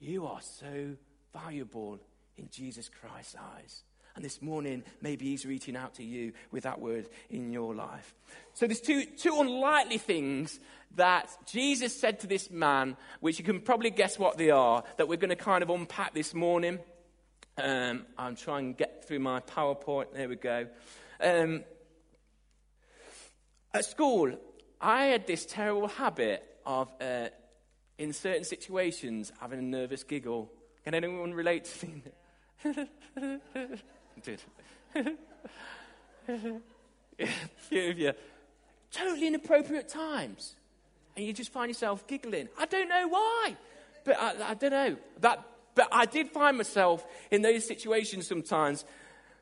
You 0.00 0.26
are 0.26 0.40
so 0.40 0.96
valuable 1.34 1.98
in 2.36 2.48
Jesus 2.50 2.88
Christ's 2.88 3.36
eyes. 3.56 3.82
And 4.18 4.24
this 4.24 4.42
morning, 4.42 4.82
maybe 5.00 5.26
he's 5.26 5.46
reaching 5.46 5.76
out 5.76 5.94
to 5.94 6.02
you 6.02 6.32
with 6.50 6.64
that 6.64 6.80
word 6.80 7.08
in 7.30 7.52
your 7.52 7.72
life. 7.72 8.16
So 8.52 8.66
there's 8.66 8.80
two, 8.80 9.04
two 9.04 9.36
unlikely 9.38 9.98
things 9.98 10.58
that 10.96 11.30
Jesus 11.46 11.94
said 11.94 12.18
to 12.18 12.26
this 12.26 12.50
man, 12.50 12.96
which 13.20 13.38
you 13.38 13.44
can 13.44 13.60
probably 13.60 13.90
guess 13.90 14.18
what 14.18 14.36
they 14.36 14.50
are, 14.50 14.82
that 14.96 15.06
we're 15.06 15.18
going 15.18 15.30
to 15.30 15.36
kind 15.36 15.62
of 15.62 15.70
unpack 15.70 16.14
this 16.14 16.34
morning. 16.34 16.80
Um, 17.58 18.06
I'm 18.18 18.34
trying 18.34 18.74
to 18.74 18.76
get 18.76 19.06
through 19.06 19.20
my 19.20 19.38
PowerPoint. 19.38 20.12
There 20.12 20.28
we 20.28 20.34
go. 20.34 20.66
Um, 21.20 21.62
at 23.72 23.84
school, 23.84 24.36
I 24.80 25.04
had 25.04 25.28
this 25.28 25.46
terrible 25.46 25.86
habit 25.86 26.42
of, 26.66 26.88
uh, 27.00 27.28
in 27.98 28.12
certain 28.12 28.42
situations, 28.42 29.30
having 29.40 29.60
a 29.60 29.62
nervous 29.62 30.02
giggle. 30.02 30.50
Can 30.82 30.94
anyone 30.94 31.34
relate 31.34 31.66
to 31.66 31.86
me? 31.86 32.02
did. 34.22 34.40
Totally 38.90 39.26
inappropriate 39.26 39.88
times. 39.88 40.54
And 41.16 41.26
you 41.26 41.32
just 41.32 41.52
find 41.52 41.68
yourself 41.68 42.06
giggling. 42.06 42.48
I 42.58 42.66
don't 42.66 42.88
know 42.88 43.08
why, 43.08 43.56
but 44.04 44.16
I, 44.18 44.50
I 44.50 44.54
don't 44.54 44.70
know. 44.70 44.96
That, 45.20 45.44
but 45.74 45.88
I 45.90 46.06
did 46.06 46.30
find 46.30 46.56
myself 46.56 47.04
in 47.30 47.42
those 47.42 47.66
situations 47.66 48.26
sometimes, 48.26 48.84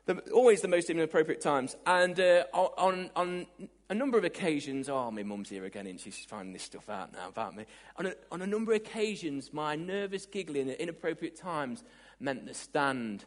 the, 0.05 0.19
always 0.31 0.61
the 0.61 0.67
most 0.67 0.89
inappropriate 0.89 1.41
times. 1.41 1.75
And 1.85 2.19
uh, 2.19 2.45
on, 2.53 3.11
on 3.15 3.45
a 3.89 3.93
number 3.93 4.17
of 4.17 4.23
occasions, 4.23 4.89
oh, 4.89 5.11
my 5.11 5.23
mum's 5.23 5.49
here 5.49 5.65
again, 5.65 5.85
and 5.87 5.99
she's 5.99 6.17
finding 6.27 6.53
this 6.53 6.63
stuff 6.63 6.89
out 6.89 7.13
now 7.13 7.29
about 7.29 7.55
me. 7.55 7.65
On 7.97 8.07
a, 8.07 8.13
on 8.31 8.41
a 8.41 8.47
number 8.47 8.71
of 8.73 8.77
occasions, 8.77 9.53
my 9.53 9.75
nervous 9.75 10.25
giggling 10.25 10.69
at 10.69 10.79
inappropriate 10.79 11.35
times 11.35 11.83
meant 12.19 12.45
the 12.47 12.53
stand 12.53 13.25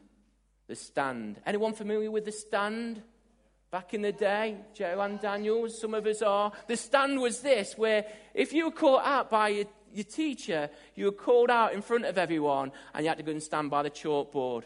the 0.71 0.77
stand. 0.77 1.41
Anyone 1.45 1.75
familiar 1.75 2.11
with 2.13 2.25
the 2.25 2.33
stand? 2.33 3.03
Back 3.73 3.93
in 3.93 4.03
the 4.03 4.13
day, 4.13 4.57
Joanne 4.73 5.19
Daniels, 5.21 5.81
some 5.81 5.95
of 5.95 6.07
us 6.07 6.23
are. 6.23 6.53
The 6.69 6.77
stand 6.77 7.21
was 7.21 7.41
this, 7.41 7.77
where 7.77 8.05
if 8.35 8.53
you 8.53 8.67
were 8.67 8.71
caught 8.71 9.05
out 9.05 9.31
by 9.31 9.49
your, 9.49 9.65
your 9.93 10.05
teacher, 10.05 10.71
you 10.95 11.07
were 11.07 11.13
called 11.13 11.51
out 11.51 11.73
in 11.73 11.83
front 11.83 12.05
of 12.05 12.17
everyone 12.19 12.71
and 12.95 13.05
you 13.05 13.09
had 13.09 13.19
to 13.19 13.25
go 13.25 13.33
and 13.33 13.43
stand 13.43 13.69
by 13.69 13.83
the 13.83 13.91
chalkboard. 13.91 14.63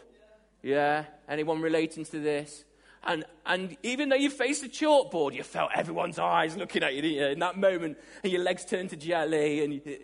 Yeah? 0.63 1.05
Anyone 1.27 1.63
relating 1.63 2.05
to 2.05 2.21
this? 2.21 2.65
And, 3.03 3.25
and 3.47 3.77
even 3.83 4.11
though 4.11 4.17
you 4.17 4.29
faced 4.29 4.63
the 4.63 4.69
chalkboard, 4.69 5.35
you 5.35 5.43
felt 5.43 5.71
everyone's 5.75 6.19
eyes 6.19 6.55
looking 6.55 6.83
at 6.83 6.95
you, 6.95 7.03
you, 7.03 7.25
in 7.27 7.39
that 7.39 7.59
moment, 7.59 7.99
and 8.23 8.33
your 8.33 8.43
legs 8.43 8.65
turned 8.67 8.91
to 8.91 8.97
jelly, 8.97 9.65
and 9.65 9.73
you 9.75 9.99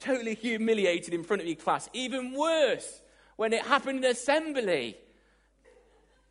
totally 0.00 0.34
humiliated 0.34 1.12
in 1.14 1.24
front 1.24 1.42
of 1.42 1.48
your 1.48 1.56
class. 1.56 1.88
Even 1.92 2.32
worse, 2.32 3.02
when 3.36 3.52
it 3.52 3.62
happened 3.62 4.04
in 4.04 4.10
assembly, 4.10 4.96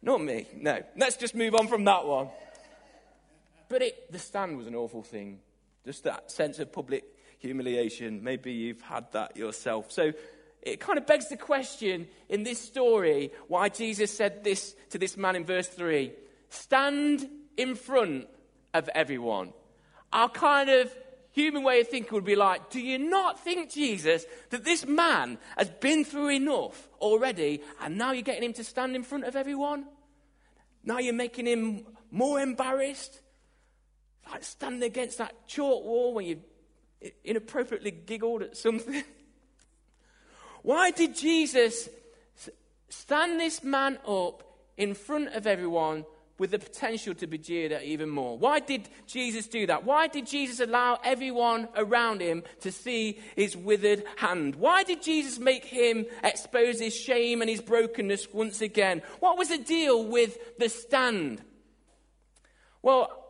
not 0.01 0.22
me. 0.22 0.48
No. 0.55 0.81
Let's 0.98 1.17
just 1.17 1.36
move 1.36 1.55
on 1.55 1.67
from 1.67 1.84
that 1.86 2.05
one. 2.05 2.29
But 3.70 3.81
it, 3.81 4.12
the 4.12 4.20
stand 4.20 4.58
was 4.58 4.67
an 4.67 4.75
awful 4.75 5.03
thing. 5.03 5.39
Just 5.86 6.03
that 6.03 6.31
sense 6.31 6.60
of 6.60 6.72
public 6.72 7.03
humiliation. 7.39 8.24
Maybe 8.24 8.51
you've 8.51 8.81
had 8.81 9.12
that 9.13 9.38
yourself. 9.38 9.91
So 9.91 10.13
it 10.62 10.79
kind 10.79 10.98
of 10.98 11.08
begs 11.08 11.29
the 11.29 11.38
question 11.38 12.08
in 12.29 12.43
this 12.43 12.60
story 12.60 13.31
why 13.48 13.70
Jesus 13.70 14.15
said 14.15 14.43
this 14.43 14.75
to 14.91 14.98
this 14.98 15.17
man 15.17 15.36
in 15.36 15.46
verse 15.46 15.67
3 15.67 16.12
stand 16.50 17.27
in 17.58 17.75
front 17.75 18.27
of 18.74 18.89
everyone. 18.93 19.53
Our 20.13 20.29
kind 20.29 20.70
of 20.70 20.93
human 21.31 21.63
way 21.63 21.81
of 21.81 21.88
thinking 21.88 22.13
would 22.13 22.25
be 22.25 22.35
like, 22.35 22.69
do 22.69 22.79
you 22.79 22.97
not 22.97 23.39
think, 23.39 23.71
Jesus, 23.71 24.25
that 24.50 24.63
this 24.63 24.85
man 24.85 25.38
has 25.57 25.69
been 25.69 26.03
through 26.03 26.29
enough 26.29 26.89
already 27.00 27.61
and 27.81 27.97
now 27.97 28.11
you're 28.11 28.21
getting 28.21 28.43
him 28.43 28.53
to 28.53 28.63
stand 28.63 28.95
in 28.95 29.03
front 29.03 29.23
of 29.23 29.35
everyone? 29.35 29.85
Now 30.83 31.00
you're 31.00 31.13
making 31.13 31.47
him 31.47 31.85
more 32.09 32.39
embarrassed? 32.39 33.21
Like 34.29 34.43
standing 34.43 34.83
against 34.83 35.17
that 35.17 35.47
chalk 35.47 35.83
wall 35.83 36.13
when 36.13 36.25
you 36.25 36.41
inappropriately 37.23 37.91
giggled 37.91 38.43
at 38.43 38.57
something? 38.57 39.03
Why 40.61 40.91
did 40.91 41.15
Jesus 41.15 41.89
stand 42.89 43.39
this 43.39 43.63
man 43.63 43.97
up 44.07 44.43
in 44.77 44.93
front 44.93 45.29
of 45.29 45.47
everyone 45.47 46.05
with 46.41 46.50
the 46.50 46.57
potential 46.57 47.13
to 47.13 47.27
be 47.27 47.38
jeered 47.38 47.71
at 47.71 47.83
even 47.83 48.10
more. 48.10 48.36
Why 48.36 48.60
did 48.60 48.89
Jesus 49.05 49.45
do 49.48 49.67
that? 49.67 49.83
Why 49.83 50.07
did 50.07 50.25
Jesus 50.25 50.60
allow 50.60 50.98
everyone 51.03 51.67
around 51.75 52.19
him 52.19 52.41
to 52.62 52.71
see 52.71 53.19
his 53.36 53.55
withered 53.55 54.03
hand? 54.15 54.55
Why 54.55 54.81
did 54.81 55.03
Jesus 55.03 55.38
make 55.38 55.63
him 55.63 56.07
expose 56.24 56.79
his 56.79 56.95
shame 56.95 57.41
and 57.41 57.50
his 57.50 57.62
brokenness 57.62 58.33
once 58.33 58.60
again? 58.60 59.03
What 59.19 59.38
was 59.38 59.50
the 59.50 59.60
deal 59.60 60.03
with 60.03 60.57
the 60.57 60.67
stand? 60.67 61.43
Well, 62.81 63.21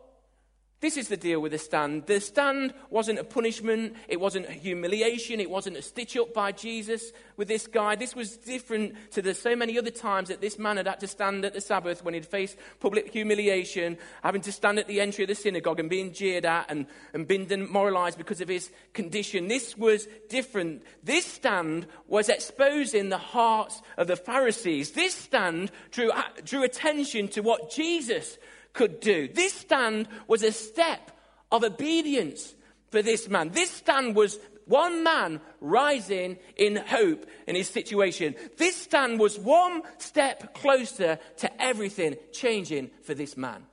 this 0.82 0.96
is 0.96 1.06
the 1.06 1.16
deal 1.16 1.38
with 1.38 1.52
the 1.52 1.58
stand. 1.58 2.06
The 2.06 2.20
stand 2.20 2.74
wasn't 2.90 3.20
a 3.20 3.24
punishment, 3.24 3.94
it 4.08 4.18
wasn't 4.18 4.48
a 4.48 4.52
humiliation, 4.52 5.38
it 5.38 5.48
wasn't 5.48 5.76
a 5.76 5.82
stitch 5.82 6.16
up 6.16 6.34
by 6.34 6.50
Jesus 6.50 7.12
with 7.36 7.46
this 7.46 7.68
guy. 7.68 7.94
This 7.94 8.16
was 8.16 8.36
different 8.36 8.96
to 9.12 9.22
the 9.22 9.32
so 9.32 9.54
many 9.54 9.78
other 9.78 9.92
times 9.92 10.28
that 10.28 10.40
this 10.40 10.58
man 10.58 10.78
had 10.78 10.88
had 10.88 10.98
to 10.98 11.06
stand 11.06 11.44
at 11.44 11.54
the 11.54 11.60
Sabbath 11.60 12.04
when 12.04 12.14
he'd 12.14 12.26
faced 12.26 12.56
public 12.80 13.12
humiliation, 13.12 13.96
having 14.24 14.40
to 14.42 14.50
stand 14.50 14.80
at 14.80 14.88
the 14.88 15.00
entry 15.00 15.22
of 15.22 15.28
the 15.28 15.36
synagogue 15.36 15.78
and 15.78 15.88
being 15.88 16.12
jeered 16.12 16.44
at 16.44 16.66
and, 16.68 16.86
and 17.14 17.28
being 17.28 17.46
demoralized 17.46 18.18
because 18.18 18.40
of 18.40 18.48
his 18.48 18.68
condition. 18.92 19.46
This 19.46 19.78
was 19.78 20.08
different. 20.28 20.82
This 21.04 21.24
stand 21.24 21.86
was 22.08 22.28
exposing 22.28 23.08
the 23.08 23.18
hearts 23.18 23.80
of 23.96 24.08
the 24.08 24.16
Pharisees. 24.16 24.90
This 24.90 25.14
stand 25.14 25.70
drew, 25.92 26.10
drew 26.44 26.64
attention 26.64 27.28
to 27.28 27.40
what 27.40 27.70
Jesus 27.70 28.36
could 28.72 29.00
do. 29.00 29.28
This 29.28 29.52
stand 29.52 30.08
was 30.26 30.42
a 30.42 30.52
step 30.52 31.10
of 31.50 31.64
obedience 31.64 32.54
for 32.90 33.02
this 33.02 33.28
man. 33.28 33.50
This 33.50 33.70
stand 33.70 34.14
was 34.14 34.38
one 34.66 35.02
man 35.02 35.40
rising 35.60 36.38
in 36.56 36.76
hope 36.76 37.26
in 37.46 37.56
his 37.56 37.68
situation. 37.68 38.34
This 38.56 38.76
stand 38.76 39.18
was 39.18 39.38
one 39.38 39.82
step 39.98 40.54
closer 40.54 41.18
to 41.38 41.62
everything 41.62 42.16
changing 42.32 42.90
for 43.02 43.14
this 43.14 43.36
man. 43.36 43.66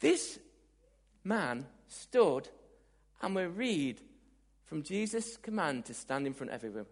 This 0.00 0.38
man 1.24 1.66
stood, 1.88 2.48
and 3.22 3.34
we 3.34 3.44
read 3.44 4.00
from 4.66 4.82
Jesus' 4.82 5.36
command 5.36 5.86
to 5.86 5.94
stand 5.94 6.26
in 6.26 6.34
front 6.34 6.52
of 6.52 6.56
everyone, 6.56 6.86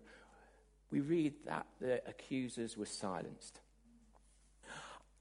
we 0.91 1.01
read 1.01 1.35
that 1.47 1.67
the 1.81 2.01
accusers 2.09 2.77
were 2.77 2.87
silenced 2.87 3.61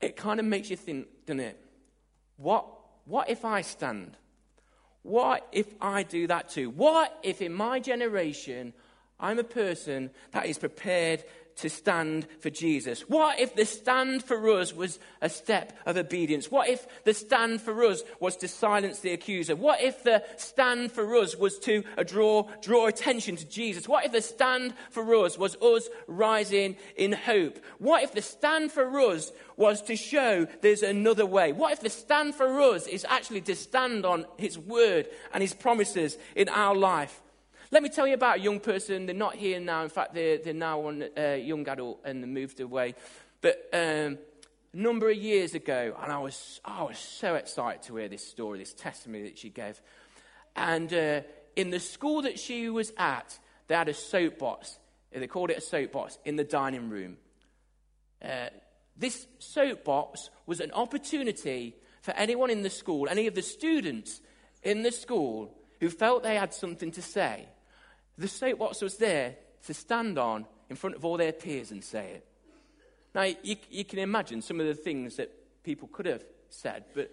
it 0.04 0.16
kind 0.16 0.40
of 0.40 0.46
makes 0.46 0.70
you 0.70 0.78
think, 0.78 1.08
doesn't 1.26 1.40
it? 1.40 1.60
What, 2.38 2.66
what 3.06 3.30
if 3.30 3.46
I 3.46 3.62
stand? 3.62 4.18
What 5.02 5.48
if 5.52 5.68
I 5.82 6.04
do 6.04 6.28
that 6.28 6.50
too? 6.50 6.70
What 6.70 7.18
if 7.24 7.42
in 7.42 7.54
my 7.54 7.80
generation 7.80 8.74
I'm 9.20 9.40
a 9.40 9.44
person 9.44 10.12
that 10.32 10.46
is 10.46 10.58
prepared 10.58 11.24
to 11.58 11.70
stand 11.70 12.28
for 12.40 12.50
Jesus? 12.50 13.02
What 13.02 13.40
if 13.40 13.56
the 13.56 13.66
stand 13.66 14.24
for 14.24 14.50
us 14.60 14.74
was 14.74 15.00
a 15.22 15.30
step 15.30 15.78
of 15.86 15.98
obedience? 15.98 16.52
What 16.52 16.70
if 16.70 16.86
the 17.04 17.14
stand 17.14 17.62
for 17.62 17.84
us 17.84 18.04
was 18.20 18.36
to 18.38 18.48
silence 18.48 19.00
the 19.00 19.14
accuser? 19.14 19.56
What 19.56 19.82
if 19.82 20.04
the 20.04 20.24
stand 20.38 20.92
for 20.92 21.16
us 21.16 21.36
was 21.36 21.60
to 21.60 21.84
draw, 22.06 22.48
draw 22.62 22.88
attention 22.88 23.36
to 23.38 23.46
Jesus? 23.46 23.88
What 23.88 24.06
if 24.06 24.12
the 24.12 24.22
stand 24.22 24.74
for 24.90 25.14
us 25.16 25.38
was 25.38 25.56
us 25.58 25.90
rising 26.08 26.76
in 26.96 27.14
hope? 27.14 27.60
What 27.80 28.04
if 28.04 28.14
the 28.14 28.22
stand 28.22 28.72
for 28.72 29.00
us 29.00 29.32
was 29.58 29.82
to 29.84 29.96
show 29.96 30.48
there's 30.62 30.84
another 30.84 31.26
way? 31.26 31.52
What 31.52 31.74
if 31.74 31.82
the 31.82 31.90
stand 31.90 32.36
for 32.36 32.62
us 32.62 32.88
is 32.88 33.06
actually 33.08 33.42
to 33.42 33.56
stand 33.56 34.06
on 34.06 34.26
His 34.38 34.58
word 34.58 35.08
and 35.34 35.42
His 35.42 35.54
promises 35.54 36.18
in 36.36 36.50
our 36.50 36.76
life? 36.76 37.22
Let 37.74 37.82
me 37.82 37.90
tell 37.90 38.06
you 38.06 38.14
about 38.14 38.38
a 38.38 38.40
young 38.40 38.60
person. 38.60 39.08
They're 39.08 39.16
not 39.16 39.34
here 39.34 39.60
now. 39.60 39.82
In 39.82 39.90
fact, 39.90 40.14
they're, 40.14 40.38
they're 40.38 40.54
now 40.54 40.82
on 40.86 41.06
a 41.18 41.34
uh, 41.34 41.36
young 41.38 41.68
adult 41.68 42.02
and 42.06 42.22
they 42.22 42.28
moved 42.28 42.60
away. 42.60 42.94
But 43.42 43.68
um, 43.74 44.20
a 44.72 44.78
number 44.78 45.10
of 45.10 45.18
years 45.18 45.56
ago, 45.56 45.96
and 46.00 46.12
I 46.12 46.20
was, 46.20 46.62
I 46.64 46.84
was 46.84 47.00
so 47.00 47.34
excited 47.34 47.82
to 47.88 47.96
hear 47.96 48.08
this 48.08 48.24
story, 48.24 48.60
this 48.60 48.76
testimony 48.76 49.24
that 49.24 49.40
she 49.40 49.50
gave. 49.50 49.82
And 50.56 50.94
uh, 50.94 51.22
in 51.56 51.72
the 51.72 51.80
school 51.80 52.22
that 52.22 52.38
she 52.38 52.70
was 52.70 52.94
at, 52.96 53.40
they 53.68 53.74
had 53.74 53.90
a 53.90 53.96
soapbox. 53.96 54.78
They 55.12 55.26
called 55.26 55.50
it 55.50 55.58
a 55.58 55.62
soapbox 55.62 56.20
in 56.26 56.36
the 56.36 56.44
dining 56.44 56.92
room. 56.92 57.18
Uh, 58.24 58.50
this 58.96 59.26
soapbox 59.40 60.30
was 60.46 60.60
an 60.60 60.72
opportunity 60.74 61.76
for 62.04 62.12
anyone 62.12 62.52
in 62.52 62.62
the 62.62 62.70
school, 62.70 63.08
any 63.10 63.26
of 63.26 63.34
the 63.34 63.42
students 63.42 64.22
in 64.62 64.84
the 64.84 64.92
school 64.92 65.58
who 65.80 65.90
felt 65.90 66.22
they 66.22 66.36
had 66.36 66.54
something 66.54 66.92
to 66.92 67.02
say, 67.02 67.48
the 68.18 68.28
soapbox 68.28 68.82
was 68.82 68.98
there 68.98 69.36
to 69.66 69.74
stand 69.74 70.18
on 70.18 70.46
in 70.70 70.76
front 70.76 70.96
of 70.96 71.06
all 71.06 71.18
their 71.18 71.32
peers 71.32 71.72
and 71.72 71.84
say 71.84 72.12
it. 72.16 72.28
Now, 73.16 73.24
you, 73.24 73.56
you 73.70 73.86
can 73.86 74.00
imagine 74.00 74.42
some 74.42 74.60
of 74.60 74.66
the 74.66 74.74
things 74.74 75.18
that 75.18 75.32
people 75.64 75.88
could 75.88 76.06
have 76.06 76.24
said, 76.50 76.86
but 76.94 77.12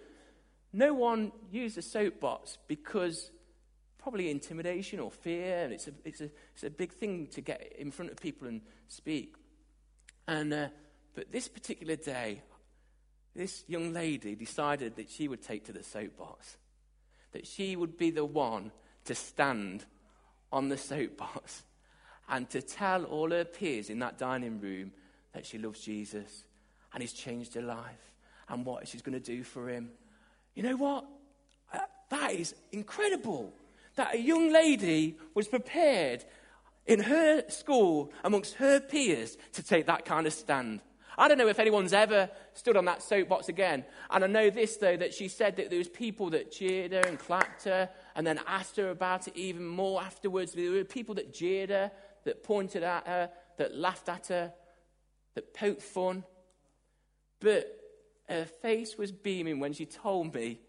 no 0.73 0.93
one 0.93 1.31
used 1.51 1.77
a 1.77 1.81
soapbox 1.81 2.57
because 2.67 3.31
probably 3.97 4.31
intimidation 4.31 4.99
or 4.99 5.11
fear, 5.11 5.63
and 5.63 5.73
it's 5.73 5.87
a, 5.87 5.91
it's, 6.03 6.21
a, 6.21 6.29
it's 6.53 6.63
a 6.63 6.69
big 6.69 6.91
thing 6.91 7.27
to 7.27 7.41
get 7.41 7.73
in 7.77 7.91
front 7.91 8.11
of 8.11 8.17
people 8.17 8.47
and 8.47 8.61
speak. 8.87 9.35
And, 10.27 10.53
uh, 10.53 10.67
but 11.13 11.31
this 11.31 11.47
particular 11.47 11.95
day, 11.95 12.41
this 13.35 13.63
young 13.67 13.93
lady 13.93 14.35
decided 14.35 14.95
that 14.95 15.09
she 15.09 15.27
would 15.27 15.41
take 15.41 15.65
to 15.65 15.73
the 15.73 15.83
soapbox, 15.83 16.57
that 17.31 17.45
she 17.45 17.75
would 17.75 17.97
be 17.97 18.09
the 18.09 18.25
one 18.25 18.71
to 19.05 19.13
stand 19.13 19.85
on 20.51 20.69
the 20.69 20.77
soapbox 20.77 21.63
and 22.29 22.49
to 22.49 22.61
tell 22.61 23.03
all 23.05 23.31
her 23.31 23.45
peers 23.45 23.89
in 23.89 23.99
that 23.99 24.17
dining 24.17 24.59
room 24.59 24.91
that 25.33 25.45
she 25.45 25.57
loves 25.57 25.81
Jesus 25.81 26.45
and 26.93 27.01
he's 27.01 27.13
changed 27.13 27.53
her 27.55 27.61
life 27.61 28.11
and 28.49 28.65
what 28.65 28.87
she's 28.87 29.01
going 29.01 29.19
to 29.19 29.19
do 29.19 29.43
for 29.43 29.69
him. 29.69 29.89
You 30.55 30.63
know 30.63 30.75
what? 30.75 31.05
Uh, 31.73 31.79
that 32.09 32.33
is 32.33 32.53
incredible. 32.71 33.53
That 33.95 34.15
a 34.15 34.19
young 34.19 34.51
lady 34.51 35.17
was 35.33 35.47
prepared 35.47 36.23
in 36.85 37.01
her 37.01 37.49
school 37.49 38.11
amongst 38.23 38.55
her 38.55 38.79
peers 38.79 39.37
to 39.53 39.63
take 39.63 39.85
that 39.85 40.05
kind 40.05 40.27
of 40.27 40.33
stand. 40.33 40.81
I 41.17 41.27
don't 41.27 41.37
know 41.37 41.47
if 41.47 41.59
anyone's 41.59 41.93
ever 41.93 42.29
stood 42.53 42.77
on 42.77 42.85
that 42.85 43.03
soapbox 43.03 43.49
again. 43.49 43.85
And 44.09 44.23
I 44.23 44.27
know 44.27 44.49
this, 44.49 44.77
though, 44.77 44.97
that 44.97 45.13
she 45.13 45.27
said 45.27 45.57
that 45.57 45.69
there 45.69 45.77
was 45.77 45.89
people 45.89 46.29
that 46.31 46.51
cheered 46.51 46.93
her 46.93 47.01
and 47.01 47.19
clapped 47.19 47.65
her 47.65 47.89
and 48.15 48.25
then 48.25 48.39
asked 48.47 48.77
her 48.77 48.89
about 48.89 49.27
it 49.27 49.35
even 49.35 49.65
more 49.65 50.01
afterwards. 50.01 50.53
There 50.53 50.71
were 50.71 50.83
people 50.83 51.15
that 51.15 51.33
jeered 51.33 51.69
her, 51.69 51.91
that 52.23 52.43
pointed 52.43 52.83
at 52.83 53.07
her, 53.07 53.29
that 53.57 53.75
laughed 53.75 54.09
at 54.09 54.27
her, 54.27 54.53
that 55.35 55.53
poked 55.53 55.81
fun. 55.81 56.23
But 57.39 57.77
her 58.29 58.45
face 58.45 58.97
was 58.97 59.11
beaming 59.11 59.59
when 59.59 59.73
she 59.73 59.85
told 59.85 60.33
me 60.33 60.59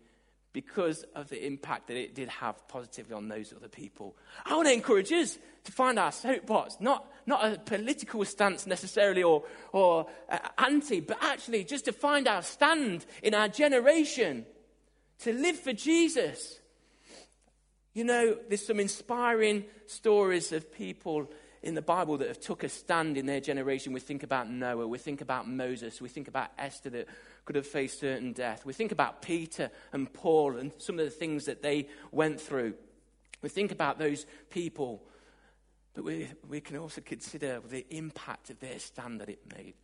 because 0.52 1.04
of 1.14 1.28
the 1.28 1.46
impact 1.46 1.86
that 1.86 1.96
it 1.96 2.14
did 2.14 2.28
have 2.28 2.66
positively 2.68 3.14
on 3.14 3.28
those 3.28 3.52
other 3.52 3.68
people. 3.68 4.16
I 4.44 4.54
want 4.54 4.68
to 4.68 4.74
encourage 4.74 5.10
us 5.12 5.38
to 5.64 5.72
find 5.72 5.98
our 5.98 6.12
soapbox, 6.12 6.76
not, 6.80 7.10
not 7.26 7.44
a 7.44 7.58
political 7.58 8.24
stance 8.24 8.66
necessarily 8.66 9.22
or, 9.22 9.44
or 9.72 10.06
uh, 10.28 10.38
anti, 10.58 11.00
but 11.00 11.18
actually 11.22 11.64
just 11.64 11.86
to 11.86 11.92
find 11.92 12.28
our 12.28 12.42
stand 12.42 13.06
in 13.22 13.34
our 13.34 13.48
generation, 13.48 14.44
to 15.20 15.32
live 15.32 15.56
for 15.56 15.72
Jesus. 15.72 16.58
You 17.94 18.04
know, 18.04 18.36
there's 18.48 18.66
some 18.66 18.80
inspiring 18.80 19.64
stories 19.86 20.52
of 20.52 20.72
people 20.72 21.30
in 21.62 21.74
the 21.74 21.82
Bible 21.82 22.16
that 22.18 22.28
have 22.28 22.40
took 22.40 22.64
a 22.64 22.68
stand 22.68 23.16
in 23.16 23.26
their 23.26 23.40
generation. 23.40 23.92
We 23.92 24.00
think 24.00 24.22
about 24.22 24.50
Noah, 24.50 24.86
we 24.86 24.98
think 24.98 25.20
about 25.20 25.48
Moses, 25.48 26.00
we 26.00 26.08
think 26.08 26.26
about 26.26 26.50
Esther 26.58 26.90
that 26.90 27.08
could 27.44 27.56
have 27.56 27.66
faced 27.66 28.00
certain 28.00 28.32
death. 28.32 28.64
We 28.64 28.72
think 28.72 28.92
about 28.92 29.22
Peter 29.22 29.70
and 29.92 30.12
Paul 30.12 30.56
and 30.56 30.72
some 30.78 30.98
of 30.98 31.04
the 31.04 31.10
things 31.10 31.44
that 31.44 31.62
they 31.62 31.88
went 32.10 32.40
through. 32.40 32.74
We 33.42 33.48
think 33.48 33.72
about 33.72 33.98
those 33.98 34.26
people, 34.50 35.02
but 35.94 36.04
we, 36.04 36.28
we 36.48 36.60
can 36.60 36.78
also 36.78 37.00
consider 37.00 37.60
the 37.60 37.86
impact 37.90 38.50
of 38.50 38.58
their 38.60 38.78
stand 38.78 39.20
that 39.20 39.28
it 39.28 39.40
made. 39.56 39.74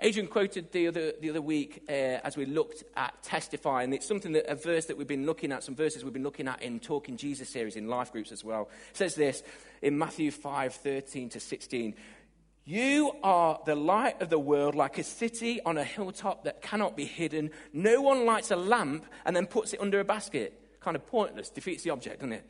Adrian 0.00 0.28
quoted 0.28 0.72
the 0.72 0.88
other, 0.88 1.12
the 1.20 1.30
other 1.30 1.40
week 1.40 1.82
uh, 1.88 1.92
as 1.92 2.36
we 2.36 2.44
looked 2.44 2.84
at 2.96 3.22
testifying. 3.22 3.92
It's 3.92 4.06
something 4.06 4.32
that 4.32 4.46
a 4.46 4.54
verse 4.54 4.86
that 4.86 4.98
we've 4.98 5.06
been 5.06 5.24
looking 5.24 5.52
at, 5.52 5.62
some 5.62 5.74
verses 5.74 6.04
we've 6.04 6.12
been 6.12 6.22
looking 6.22 6.48
at 6.48 6.62
in 6.62 6.80
Talking 6.80 7.16
Jesus 7.16 7.48
series 7.48 7.76
in 7.76 7.88
life 7.88 8.12
groups 8.12 8.30
as 8.30 8.44
well. 8.44 8.68
Says 8.92 9.14
this 9.14 9.42
in 9.80 9.98
Matthew 9.98 10.30
5 10.30 10.74
13 10.74 11.30
to 11.30 11.40
16. 11.40 11.94
You 12.68 13.12
are 13.22 13.60
the 13.64 13.76
light 13.76 14.20
of 14.20 14.28
the 14.28 14.40
world, 14.40 14.74
like 14.74 14.98
a 14.98 15.04
city 15.04 15.62
on 15.62 15.78
a 15.78 15.84
hilltop 15.84 16.44
that 16.44 16.60
cannot 16.60 16.96
be 16.96 17.04
hidden. 17.04 17.50
No 17.72 18.02
one 18.02 18.26
lights 18.26 18.50
a 18.50 18.56
lamp 18.56 19.06
and 19.24 19.36
then 19.36 19.46
puts 19.46 19.72
it 19.72 19.80
under 19.80 20.00
a 20.00 20.04
basket. 20.04 20.60
Kind 20.80 20.96
of 20.96 21.06
pointless, 21.06 21.48
defeats 21.48 21.84
the 21.84 21.90
object, 21.90 22.20
doesn't 22.20 22.32
it? 22.32 22.44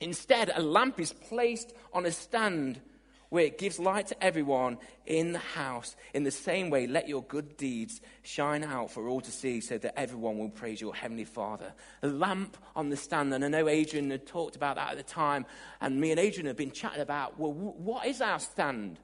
Instead, 0.00 0.52
a 0.54 0.60
lamp 0.60 1.00
is 1.00 1.12
placed 1.12 1.72
on 1.92 2.04
a 2.04 2.12
stand 2.12 2.80
where 3.28 3.44
it 3.44 3.58
gives 3.58 3.78
light 3.78 4.08
to 4.08 4.24
everyone 4.24 4.78
in 5.04 5.32
the 5.32 5.38
house. 5.38 5.96
In 6.14 6.24
the 6.24 6.30
same 6.30 6.70
way, 6.70 6.86
let 6.86 7.08
your 7.08 7.22
good 7.22 7.56
deeds 7.56 8.00
shine 8.22 8.64
out 8.64 8.90
for 8.90 9.08
all 9.08 9.20
to 9.20 9.30
see 9.30 9.60
so 9.60 9.78
that 9.78 9.98
everyone 9.98 10.38
will 10.38 10.50
praise 10.50 10.80
your 10.80 10.94
Heavenly 10.94 11.24
Father. 11.24 11.72
A 12.02 12.08
lamp 12.08 12.56
on 12.74 12.90
the 12.90 12.96
stand, 12.96 13.34
and 13.34 13.44
I 13.44 13.48
know 13.48 13.68
Adrian 13.68 14.10
had 14.10 14.26
talked 14.26 14.56
about 14.56 14.76
that 14.76 14.92
at 14.92 14.96
the 14.96 15.02
time, 15.02 15.46
and 15.80 16.00
me 16.00 16.10
and 16.10 16.20
Adrian 16.20 16.46
have 16.46 16.56
been 16.56 16.72
chatting 16.72 17.00
about, 17.00 17.38
well, 17.38 17.52
what 17.52 18.06
is 18.06 18.20
our 18.20 18.38
stand? 18.38 18.98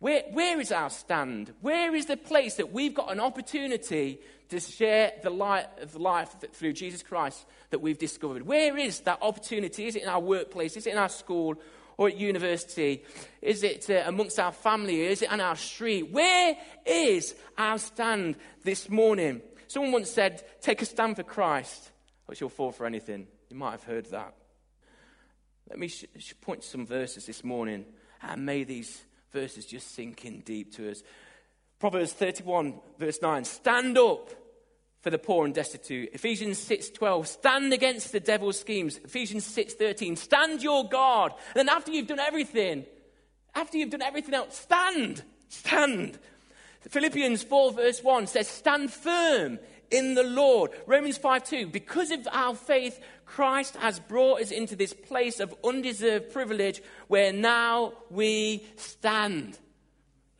Where, 0.00 0.22
where 0.30 0.60
is 0.60 0.70
our 0.70 0.90
stand? 0.90 1.52
Where 1.60 1.92
is 1.94 2.06
the 2.06 2.16
place 2.16 2.54
that 2.54 2.72
we've 2.72 2.94
got 2.94 3.10
an 3.10 3.18
opportunity 3.18 4.20
to 4.48 4.60
share 4.60 5.12
the 5.22 5.30
light 5.30 5.66
of 5.80 5.96
life 5.96 6.36
through 6.52 6.74
Jesus 6.74 7.02
Christ 7.02 7.44
that 7.70 7.80
we've 7.80 7.98
discovered? 7.98 8.42
Where 8.42 8.76
is 8.76 9.00
that 9.00 9.18
opportunity? 9.20 9.86
Is 9.86 9.96
it 9.96 10.04
in 10.04 10.08
our 10.08 10.20
workplace? 10.20 10.76
Is 10.76 10.86
it 10.86 10.92
in 10.92 10.98
our 10.98 11.08
school 11.08 11.56
or 11.98 12.08
at 12.08 12.16
university? 12.16 13.02
Is 13.42 13.62
it 13.62 13.90
uh, 13.90 14.04
amongst 14.06 14.38
our 14.38 14.52
family? 14.52 15.02
Is 15.02 15.20
it 15.20 15.30
on 15.30 15.42
our 15.42 15.56
street? 15.56 16.10
Where 16.10 16.56
is 16.86 17.34
our 17.58 17.76
stand 17.78 18.36
this 18.64 18.88
morning? 18.88 19.42
Someone 19.66 19.92
once 19.92 20.10
said, 20.10 20.42
Take 20.62 20.80
a 20.80 20.86
stand 20.86 21.16
for 21.16 21.24
Christ, 21.24 21.90
or 22.26 22.34
you'll 22.40 22.48
fall 22.48 22.72
for 22.72 22.86
anything. 22.86 23.26
You 23.50 23.56
might 23.56 23.72
have 23.72 23.82
heard 23.82 24.06
that. 24.12 24.32
Let 25.68 25.78
me 25.78 25.88
sh- 25.88 26.06
point 26.40 26.62
to 26.62 26.66
some 26.66 26.86
verses 26.86 27.26
this 27.26 27.44
morning, 27.44 27.84
and 28.22 28.46
may 28.46 28.64
these 28.64 29.04
verses 29.32 29.66
just 29.66 29.94
sink 29.94 30.24
in 30.24 30.40
deep 30.40 30.74
to 30.76 30.90
us. 30.90 31.02
Proverbs 31.78 32.12
31, 32.12 32.80
verse 32.98 33.18
9 33.20 33.44
Stand 33.44 33.98
up 33.98 34.30
for 35.00 35.10
the 35.10 35.18
poor 35.18 35.44
and 35.44 35.54
destitute. 35.54 36.10
Ephesians 36.12 36.58
6:12 36.58 37.26
stand 37.26 37.72
against 37.72 38.12
the 38.12 38.20
devil's 38.20 38.58
schemes. 38.58 38.98
Ephesians 39.04 39.44
6:13 39.44 40.16
stand 40.16 40.62
your 40.62 40.88
guard. 40.88 41.32
And 41.54 41.68
then 41.68 41.68
after 41.68 41.92
you've 41.92 42.08
done 42.08 42.18
everything, 42.18 42.84
after 43.54 43.78
you've 43.78 43.90
done 43.90 44.02
everything 44.02 44.34
else, 44.34 44.58
stand. 44.58 45.22
Stand. 45.48 46.18
Philippians 46.88 47.42
4 47.42 47.72
verse 47.72 48.02
1 48.02 48.26
says 48.26 48.48
stand 48.48 48.92
firm 48.92 49.58
in 49.90 50.14
the 50.14 50.22
Lord. 50.22 50.72
Romans 50.86 51.18
5 51.18 51.44
2, 51.44 51.66
because 51.68 52.10
of 52.10 52.26
our 52.30 52.54
faith, 52.54 53.00
Christ 53.24 53.76
has 53.76 54.00
brought 54.00 54.40
us 54.40 54.50
into 54.50 54.76
this 54.76 54.92
place 54.92 55.40
of 55.40 55.54
undeserved 55.64 56.32
privilege 56.32 56.82
where 57.08 57.32
now 57.32 57.92
we 58.10 58.66
stand. 58.76 59.58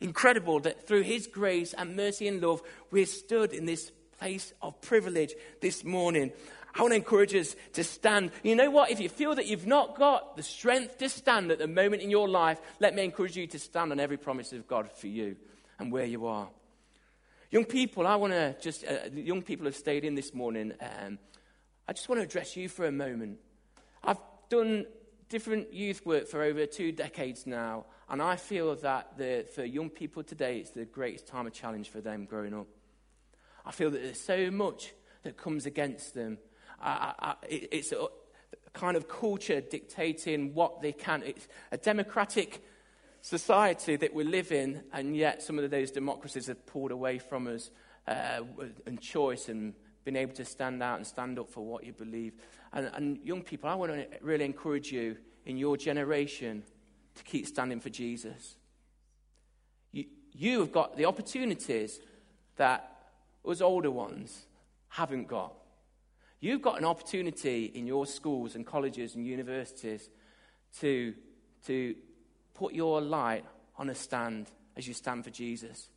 Incredible 0.01 0.59
that 0.61 0.87
through 0.87 1.03
His 1.03 1.27
grace 1.27 1.73
and 1.73 1.95
mercy 1.95 2.27
and 2.27 2.41
love, 2.41 2.61
we're 2.89 3.05
stood 3.05 3.53
in 3.53 3.65
this 3.65 3.91
place 4.19 4.53
of 4.61 4.79
privilege 4.81 5.33
this 5.61 5.83
morning. 5.83 6.31
I 6.75 6.81
want 6.81 6.91
to 6.91 6.97
encourage 6.97 7.33
us 7.33 7.55
to 7.73 7.83
stand. 7.83 8.31
You 8.43 8.55
know 8.55 8.69
what? 8.69 8.91
If 8.91 8.99
you 8.99 9.09
feel 9.09 9.33
that 9.35 9.47
you've 9.47 9.65
not 9.65 9.97
got 9.97 10.35
the 10.35 10.43
strength 10.43 10.97
to 10.99 11.09
stand 11.09 11.51
at 11.51 11.57
the 11.57 11.67
moment 11.67 12.01
in 12.01 12.11
your 12.11 12.27
life, 12.29 12.59
let 12.79 12.93
me 12.93 13.03
encourage 13.03 13.35
you 13.35 13.47
to 13.47 13.59
stand 13.59 13.91
on 13.91 13.99
every 13.99 14.17
promise 14.17 14.53
of 14.53 14.67
God 14.67 14.91
for 14.91 15.07
you 15.07 15.35
and 15.79 15.91
where 15.91 16.05
you 16.05 16.27
are. 16.27 16.49
Young 17.49 17.65
people, 17.65 18.05
I 18.05 18.15
want 18.17 18.33
to 18.33 18.55
just, 18.61 18.85
uh, 18.85 19.09
young 19.13 19.41
people 19.41 19.65
have 19.65 19.75
stayed 19.75 20.03
in 20.03 20.15
this 20.15 20.33
morning. 20.33 20.73
Um, 20.79 21.17
I 21.87 21.93
just 21.93 22.07
want 22.07 22.19
to 22.19 22.23
address 22.23 22.55
you 22.55 22.69
for 22.69 22.85
a 22.85 22.91
moment. 22.91 23.39
I've 24.03 24.19
done 24.49 24.85
different 25.29 25.73
youth 25.73 26.05
work 26.05 26.27
for 26.27 26.43
over 26.43 26.65
two 26.65 26.91
decades 26.91 27.47
now, 27.47 27.85
and 28.07 28.21
I 28.21 28.35
feel 28.35 28.75
that 28.75 29.17
the, 29.17 29.47
for 29.55 29.63
young 29.63 29.89
people 29.89 30.23
today, 30.23 30.59
it's 30.59 30.71
the 30.71 30.85
greatest 30.85 31.25
time 31.25 31.47
of 31.47 31.53
challenge 31.53 31.89
for 31.89 32.01
them 32.01 32.25
growing 32.25 32.53
up. 32.53 32.67
I 33.69 33.71
feel 33.71 33.91
that 33.91 34.01
there's 34.01 34.19
so 34.19 34.49
much 34.49 34.95
that 35.21 35.37
comes 35.37 35.67
against 35.67 36.15
them. 36.15 36.39
I, 36.81 37.13
I, 37.19 37.35
it's 37.47 37.91
a, 37.91 38.07
kind 38.73 38.97
of 38.97 39.07
culture 39.07 39.61
dictating 39.61 40.55
what 40.55 40.81
they 40.81 40.91
can. 40.91 41.21
It's 41.21 41.47
a 41.71 41.77
democratic 41.77 42.63
society 43.21 43.95
that 43.97 44.11
we 44.11 44.23
live 44.23 44.51
in, 44.51 44.81
and 44.91 45.15
yet 45.15 45.43
some 45.43 45.59
of 45.59 45.69
those 45.69 45.91
democracies 45.91 46.47
have 46.47 46.65
pulled 46.65 46.89
away 46.89 47.19
from 47.19 47.45
us 47.45 47.69
uh, 48.07 48.39
and 48.87 48.99
choice 48.99 49.49
and 49.49 49.75
been 50.03 50.15
able 50.15 50.33
to 50.33 50.45
stand 50.45 50.81
out 50.81 50.97
and 50.97 51.05
stand 51.05 51.37
up 51.37 51.51
for 51.51 51.63
what 51.63 51.83
you 51.83 51.93
believe. 51.93 52.33
And, 52.73 52.89
and 52.95 53.19
young 53.23 53.43
people, 53.43 53.69
I 53.69 53.75
want 53.75 53.91
to 53.91 54.07
really 54.21 54.45
encourage 54.45 54.91
you 54.91 55.15
in 55.45 55.57
your 55.57 55.77
generation 55.77 56.63
to 57.13 57.23
keep 57.23 57.45
standing 57.45 57.81
for 57.81 57.91
Jesus. 57.91 58.55
You, 59.91 60.05
you 60.33 60.59
have 60.61 60.71
got 60.71 60.97
the 60.97 61.05
opportunities 61.05 61.99
that 62.55 62.95
us 63.47 63.61
older 63.61 63.91
ones 63.91 64.45
haven't 64.89 65.27
got. 65.27 65.53
You've 66.39 66.61
got 66.61 66.77
an 66.77 66.85
opportunity 66.85 67.65
in 67.65 67.85
your 67.85 68.05
schools 68.05 68.55
and 68.55 68.65
colleges 68.65 69.15
and 69.15 69.25
universities 69.25 70.09
to, 70.79 71.13
to 71.65 71.95
put 72.53 72.73
your 72.73 73.01
light 73.01 73.43
on 73.77 73.89
a 73.89 73.95
stand 73.95 74.47
as 74.77 74.87
you 74.87 74.93
stand 74.93 75.23
for 75.25 75.31
Jesus. 75.31 75.89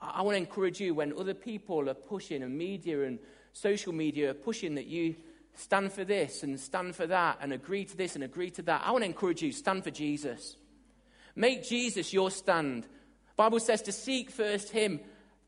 I, 0.00 0.10
I 0.16 0.22
want 0.22 0.34
to 0.34 0.38
encourage 0.38 0.80
you 0.80 0.94
when 0.94 1.12
other 1.18 1.34
people 1.34 1.88
are 1.90 1.94
pushing, 1.94 2.42
and 2.42 2.56
media 2.56 3.04
and 3.04 3.18
social 3.52 3.92
media 3.92 4.30
are 4.30 4.34
pushing 4.34 4.74
that 4.76 4.86
you 4.86 5.16
stand 5.54 5.92
for 5.92 6.04
this 6.04 6.42
and 6.42 6.58
stand 6.58 6.96
for 6.96 7.06
that 7.06 7.38
and 7.40 7.52
agree 7.52 7.84
to 7.84 7.96
this 7.96 8.14
and 8.14 8.24
agree 8.24 8.50
to 8.50 8.62
that. 8.62 8.82
I 8.84 8.90
want 8.90 9.02
to 9.02 9.06
encourage 9.08 9.42
you 9.42 9.52
stand 9.52 9.84
for 9.84 9.90
Jesus. 9.90 10.56
Make 11.36 11.64
Jesus 11.68 12.12
your 12.12 12.30
stand. 12.30 12.86
Bible 13.36 13.60
says 13.60 13.82
to 13.82 13.92
seek 13.92 14.30
first 14.30 14.70
him 14.70 15.00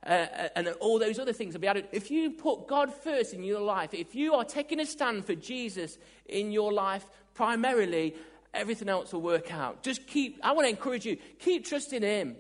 uh, 0.07 0.49
and 0.55 0.69
all 0.81 0.99
those 0.99 1.19
other 1.19 1.33
things 1.33 1.55
will 1.55 1.61
be. 1.61 1.69
If 1.93 2.11
you 2.11 2.31
put 2.31 2.69
God 2.69 2.93
first 2.93 3.33
in 3.33 3.43
your 3.43 3.61
life, 3.61 3.95
if 3.95 4.15
you 4.15 4.35
are 4.35 4.45
taking 4.45 4.81
a 4.81 4.87
stand 4.87 5.25
for 5.25 5.35
Jesus 5.35 5.99
in 6.27 6.53
your 6.53 6.73
life 6.73 7.07
primarily, 7.35 8.15
everything 8.53 8.89
else 8.89 9.13
will 9.13 9.23
work 9.23 9.53
out. 9.53 9.83
Just 9.83 10.07
keep, 10.07 10.39
I 10.43 10.53
want 10.53 10.67
to 10.67 10.71
encourage 10.71 11.07
you, 11.07 11.17
keep 11.39 11.65
trusting 11.65 12.03
Him. 12.03 12.37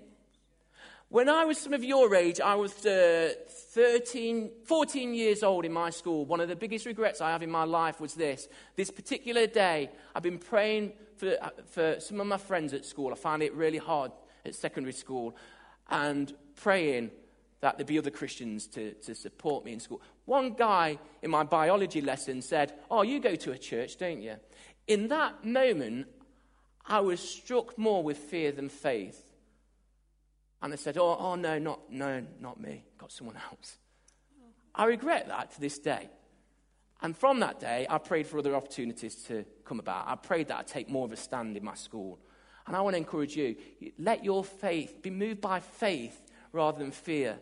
When 1.08 1.28
I 1.28 1.44
was 1.44 1.58
some 1.58 1.72
of 1.72 1.84
your 1.84 2.14
age, 2.14 2.40
I 2.40 2.54
was 2.56 2.84
uh, 2.84 3.32
13, 3.48 4.50
14 4.64 5.14
years 5.14 5.42
old 5.42 5.64
in 5.64 5.72
my 5.72 5.90
school. 5.90 6.24
One 6.24 6.40
of 6.40 6.48
the 6.48 6.56
biggest 6.56 6.86
regrets 6.86 7.20
I 7.20 7.30
have 7.30 7.42
in 7.42 7.50
my 7.50 7.64
life 7.64 8.00
was 8.00 8.14
this. 8.14 8.48
This 8.74 8.90
particular 8.90 9.46
day, 9.46 9.90
I've 10.14 10.22
been 10.22 10.38
praying 10.38 10.92
for, 11.16 11.36
uh, 11.40 11.50
for 11.70 12.00
some 12.00 12.20
of 12.20 12.26
my 12.26 12.36
friends 12.36 12.74
at 12.74 12.84
school. 12.84 13.12
I 13.12 13.16
found 13.16 13.42
it 13.42 13.54
really 13.54 13.78
hard 13.78 14.12
at 14.44 14.54
secondary 14.54 14.92
school. 14.92 15.36
And 15.88 16.34
praying 16.56 17.10
that 17.64 17.78
there'd 17.78 17.86
be 17.86 17.98
other 17.98 18.10
Christians 18.10 18.66
to, 18.66 18.92
to 18.92 19.14
support 19.14 19.64
me 19.64 19.72
in 19.72 19.80
school. 19.80 20.02
One 20.26 20.52
guy 20.52 20.98
in 21.22 21.30
my 21.30 21.44
biology 21.44 22.02
lesson 22.02 22.42
said, 22.42 22.74
Oh, 22.90 23.00
you 23.00 23.20
go 23.20 23.36
to 23.36 23.52
a 23.52 23.58
church, 23.58 23.96
don't 23.96 24.20
you? 24.20 24.34
In 24.86 25.08
that 25.08 25.46
moment, 25.46 26.08
I 26.86 27.00
was 27.00 27.20
struck 27.20 27.78
more 27.78 28.02
with 28.02 28.18
fear 28.18 28.52
than 28.52 28.68
faith. 28.68 29.18
And 30.60 30.74
I 30.74 30.76
said, 30.76 30.98
Oh, 30.98 31.16
oh 31.18 31.36
no, 31.36 31.58
not, 31.58 31.90
no, 31.90 32.26
not 32.38 32.60
me. 32.60 32.84
Got 32.98 33.12
someone 33.12 33.36
else. 33.50 33.78
I 34.74 34.84
regret 34.84 35.28
that 35.28 35.52
to 35.52 35.60
this 35.62 35.78
day. 35.78 36.10
And 37.00 37.16
from 37.16 37.40
that 37.40 37.60
day, 37.60 37.86
I 37.88 37.96
prayed 37.96 38.26
for 38.26 38.38
other 38.38 38.54
opportunities 38.54 39.14
to 39.28 39.46
come 39.64 39.80
about. 39.80 40.06
I 40.06 40.16
prayed 40.16 40.48
that 40.48 40.58
I'd 40.58 40.66
take 40.66 40.90
more 40.90 41.06
of 41.06 41.12
a 41.12 41.16
stand 41.16 41.56
in 41.56 41.64
my 41.64 41.76
school. 41.76 42.18
And 42.66 42.76
I 42.76 42.82
want 42.82 42.92
to 42.92 42.98
encourage 42.98 43.36
you 43.38 43.56
let 43.98 44.22
your 44.22 44.44
faith 44.44 45.00
be 45.00 45.08
moved 45.08 45.40
by 45.40 45.60
faith 45.60 46.20
rather 46.52 46.78
than 46.78 46.90
fear. 46.90 47.38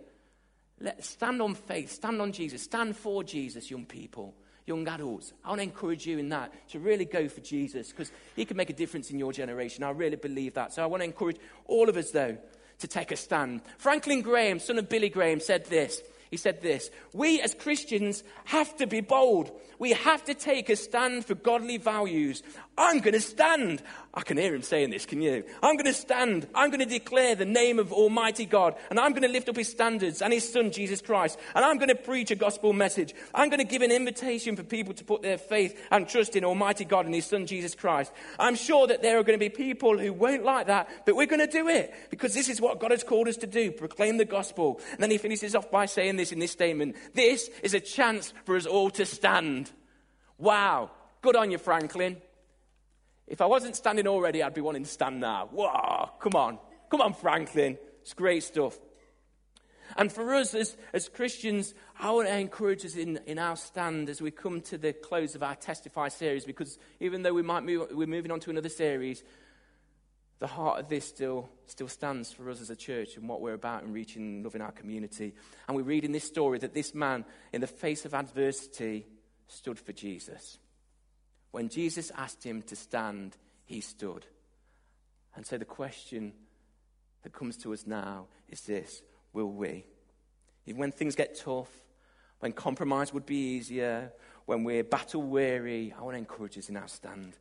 Let, 0.81 1.05
stand 1.05 1.41
on 1.41 1.55
faith, 1.55 1.93
stand 1.93 2.21
on 2.21 2.33
Jesus, 2.33 2.63
stand 2.63 2.97
for 2.97 3.23
Jesus, 3.23 3.71
young 3.71 3.85
people, 3.85 4.35
young 4.67 4.87
adults. 4.89 5.33
I 5.45 5.49
want 5.51 5.61
to 5.61 5.65
encourage 5.65 6.07
you 6.07 6.19
in 6.19 6.29
that 6.31 6.53
to 6.71 6.79
really 6.79 7.05
go 7.05 7.29
for 7.29 7.41
Jesus 7.41 7.91
because 7.91 8.11
he 8.35 8.45
can 8.45 8.57
make 8.57 8.71
a 8.71 8.75
difference 8.75 9.11
in 9.11 9.19
your 9.19 9.33
generation. 9.33 9.85
I 9.85 9.91
really 9.91 10.17
believe 10.17 10.55
that. 10.55 10.73
So 10.73 10.83
I 10.83 10.87
want 10.87 11.03
to 11.03 11.05
encourage 11.05 11.39
all 11.67 11.89
of 11.89 11.97
us, 11.97 12.11
though, 12.11 12.37
to 12.81 12.89
take 12.89 13.13
a 13.13 13.17
stand. 13.17 13.63
Franklin 13.79 14.23
Graham, 14.23 14.59
son 14.59 14.79
of 14.79 14.89
Billy 14.89 15.09
Graham, 15.09 15.41
said 15.41 15.67
this. 15.67 16.03
He 16.33 16.39
said 16.39 16.63
this 16.63 16.91
We 17.13 17.41
as 17.43 17.55
Christians 17.55 18.25
have 18.47 18.75
to 18.79 18.87
be 18.87 19.03
bold. 19.03 19.53
We 19.79 19.91
have 19.91 20.25
to 20.25 20.35
take 20.35 20.71
a 20.71 20.77
stand 20.77 21.27
for 21.27 21.35
godly 21.35 21.77
values. 21.77 22.43
I'm 22.77 23.01
going 23.01 23.13
to 23.13 23.21
stand. 23.21 23.83
I 24.15 24.21
can 24.21 24.37
hear 24.37 24.55
him 24.55 24.63
saying 24.63 24.91
this, 24.91 25.07
can 25.07 25.23
you? 25.23 25.43
I'm 25.63 25.77
going 25.77 25.87
to 25.87 25.95
stand. 25.95 26.47
I'm 26.55 26.69
going 26.69 26.81
to 26.81 26.87
declare 26.87 27.35
the 27.35 27.47
name 27.47 27.79
of 27.79 27.95
Almighty 27.95 28.45
God. 28.45 28.75
And 28.91 29.01
I'm 29.01 29.13
going 29.13 29.23
to 29.23 29.29
lift 29.29 29.49
up 29.49 29.57
his 29.57 29.71
standards 29.71 30.21
and 30.21 30.35
his 30.35 30.53
son, 30.53 30.71
Jesus 30.71 31.01
Christ. 31.01 31.39
And 31.55 31.65
I'm 31.65 31.79
going 31.79 31.89
to 31.89 31.95
preach 31.95 32.31
a 32.31 32.35
gospel 32.35 32.75
message. 32.75 33.15
I'm 33.35 33.49
going 33.49 33.61
to 33.61 33.65
give 33.65 33.81
an 33.81 33.91
invitation 33.91 34.55
for 34.55 34.65
people 34.65 34.93
to 34.95 35.05
put 35.05 35.23
their 35.23 35.39
faith 35.39 35.81
and 35.91 36.07
trust 36.07 36.37
in 36.37 36.45
Almighty 36.45 36.85
God 36.85 37.07
and 37.07 37.15
his 37.15 37.25
son, 37.25 37.47
Jesus 37.47 37.75
Christ. 37.75 38.13
I'm 38.39 38.55
sure 38.55 38.87
that 38.87 39.01
there 39.01 39.19
are 39.19 39.23
going 39.23 39.39
to 39.39 39.43
be 39.43 39.49
people 39.49 39.97
who 39.97 40.13
won't 40.13 40.45
like 40.45 40.67
that, 40.67 40.91
but 41.07 41.17
we're 41.17 41.25
going 41.25 41.47
to 41.47 41.47
do 41.47 41.69
it 41.69 41.95
because 42.11 42.35
this 42.35 42.51
is 42.51 42.61
what 42.61 42.81
God 42.81 42.91
has 42.91 43.05
called 43.05 43.29
us 43.29 43.39
to 43.39 43.47
do 43.47 43.73
proclaim 43.73 44.19
the 44.19 44.27
gospel. 44.27 44.79
And 44.93 45.01
then 45.01 45.11
he 45.11 45.17
finishes 45.17 45.55
off 45.55 45.71
by 45.71 45.87
saying 45.87 46.17
this 46.17 46.33
in 46.33 46.39
this 46.39 46.53
statement 46.53 46.97
this 47.15 47.49
is 47.63 47.73
a 47.73 47.81
chance 47.81 48.35
for 48.45 48.57
us 48.57 48.67
all 48.67 48.91
to 48.91 49.07
stand. 49.07 49.71
Wow. 50.37 50.91
Good 51.23 51.37
on 51.37 51.51
you, 51.51 51.59
Franklin. 51.59 52.19
If 53.33 53.41
I 53.41 53.47
wasn't 53.47 53.77
standing 53.77 54.07
already, 54.07 54.43
I'd 54.43 54.53
be 54.53 54.61
wanting 54.61 54.85
to 54.85 54.91
stand 54.91 55.19
now. 55.19 55.49
Wow. 55.51 56.13
Come 56.21 56.35
on. 56.35 56.59
Come 56.91 57.01
on, 57.01 57.15
Franklin. 57.15 57.79
It's 58.03 58.13
great 58.13 58.43
stuff. 58.43 58.79
And 59.97 60.13
for 60.13 60.35
us 60.35 60.55
as, 60.55 60.77
as 60.93 61.09
Christians, 61.09 61.73
I 61.99 62.11
want 62.11 62.29
to 62.29 62.37
encourage 62.37 62.85
us 62.85 62.95
in, 62.95 63.21
in 63.25 63.39
our 63.39 63.57
stand 63.57 64.11
as 64.11 64.21
we 64.21 64.31
come 64.31 64.61
to 64.61 64.77
the 64.77 64.93
close 64.93 65.35
of 65.35 65.43
our 65.43 65.55
Testify 65.55 66.09
series, 66.09 66.45
because 66.45 66.79
even 67.01 67.23
though 67.23 67.33
we 67.33 67.41
might 67.41 67.65
move, 67.65 67.89
we're 67.93 68.07
moving 68.07 68.31
on 68.31 68.41
to 68.41 68.51
another 68.51 68.69
series, 68.69 69.25
the 70.39 70.47
heart 70.47 70.79
of 70.79 70.91
this 70.91 71.07
still, 71.07 71.49
still 71.65 71.89
stands 71.89 72.35
for 72.35 72.51
us 72.51 72.61
as 72.61 72.69
a 72.69 72.77
church 72.77 73.17
and 73.17 73.31
what 73.31 73.41
we're 73.41 73.55
about 73.55 73.83
in 73.83 73.95
reaching 73.95 74.23
and 74.23 74.45
loving 74.45 74.61
our 74.61 74.73
community. 74.73 75.33
And 75.69 75.75
we 75.75 75.83
read 75.83 76.05
in 76.05 76.13
this 76.13 76.25
story 76.25 76.59
that 76.59 76.75
this 76.75 76.95
man, 76.95 77.25
in 77.55 77.63
the 77.63 77.67
face 77.67 78.05
of 78.05 78.13
adversity, 78.13 79.07
stood 79.49 79.79
for 79.79 79.95
Jesus. 79.95 80.59
When 81.53 81.69
Jesus 81.69 82.11
asked 82.17 82.45
him 82.45 82.63
to 82.63 82.77
stand, 82.77 83.37
he 83.65 83.81
stood. 83.81 84.27
And 85.37 85.47
so 85.47 85.57
the 85.57 85.65
question 85.65 86.33
that 87.23 87.33
comes 87.33 87.57
to 87.59 87.73
us 87.73 87.87
now 87.87 88.27
is 88.49 88.63
this 88.63 89.03
will 89.33 89.51
we? 89.51 89.87
Even 90.67 90.81
when 90.81 90.93
things 90.93 91.15
get 91.15 91.39
tough, 91.39 91.71
when 92.41 92.53
compromise 92.53 93.13
would 93.15 93.27
be 93.27 93.55
easier, 93.55 94.13
when 94.47 94.65
we're 94.65 94.85
battle 94.85 95.23
weary, 95.23 95.95
I 95.97 96.03
want 96.03 96.15
to 96.15 96.19
encourage 96.19 96.59
us 96.59 96.69
in 96.69 96.77
our 96.77 96.89
stand 96.89 97.37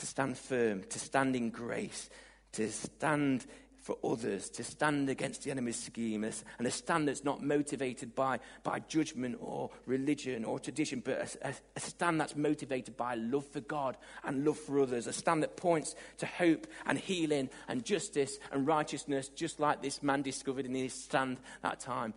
to 0.00 0.06
stand 0.06 0.36
firm, 0.36 0.82
to 0.84 0.98
stand 0.98 1.36
in 1.36 1.50
grace, 1.50 2.08
to 2.52 2.70
stand 2.70 3.46
for 3.80 3.96
others, 4.04 4.50
to 4.50 4.62
stand 4.62 5.08
against 5.08 5.42
the 5.42 5.50
enemy's 5.50 5.82
scheme, 5.82 6.24
and 6.24 6.66
a 6.66 6.70
stand 6.70 7.08
that's 7.08 7.24
not 7.24 7.42
motivated 7.42 8.14
by, 8.14 8.38
by 8.62 8.78
judgment 8.80 9.36
or 9.40 9.70
religion 9.86 10.44
or 10.44 10.58
tradition, 10.58 11.02
but 11.04 11.36
a, 11.42 11.54
a, 11.76 11.80
stand 11.80 12.20
that's 12.20 12.36
motivated 12.36 12.96
by 12.96 13.14
love 13.14 13.46
for 13.46 13.60
God 13.60 13.96
and 14.24 14.44
love 14.44 14.58
for 14.58 14.80
others, 14.80 15.06
a 15.06 15.12
stand 15.12 15.42
that 15.42 15.56
points 15.56 15.94
to 16.18 16.26
hope 16.26 16.66
and 16.86 16.98
healing 16.98 17.48
and 17.68 17.84
justice 17.84 18.38
and 18.52 18.66
righteousness, 18.66 19.28
just 19.28 19.60
like 19.60 19.82
this 19.82 20.02
man 20.02 20.22
discovered 20.22 20.66
in 20.66 20.74
his 20.74 20.92
stand 20.92 21.38
that 21.62 21.80
time. 21.80 22.12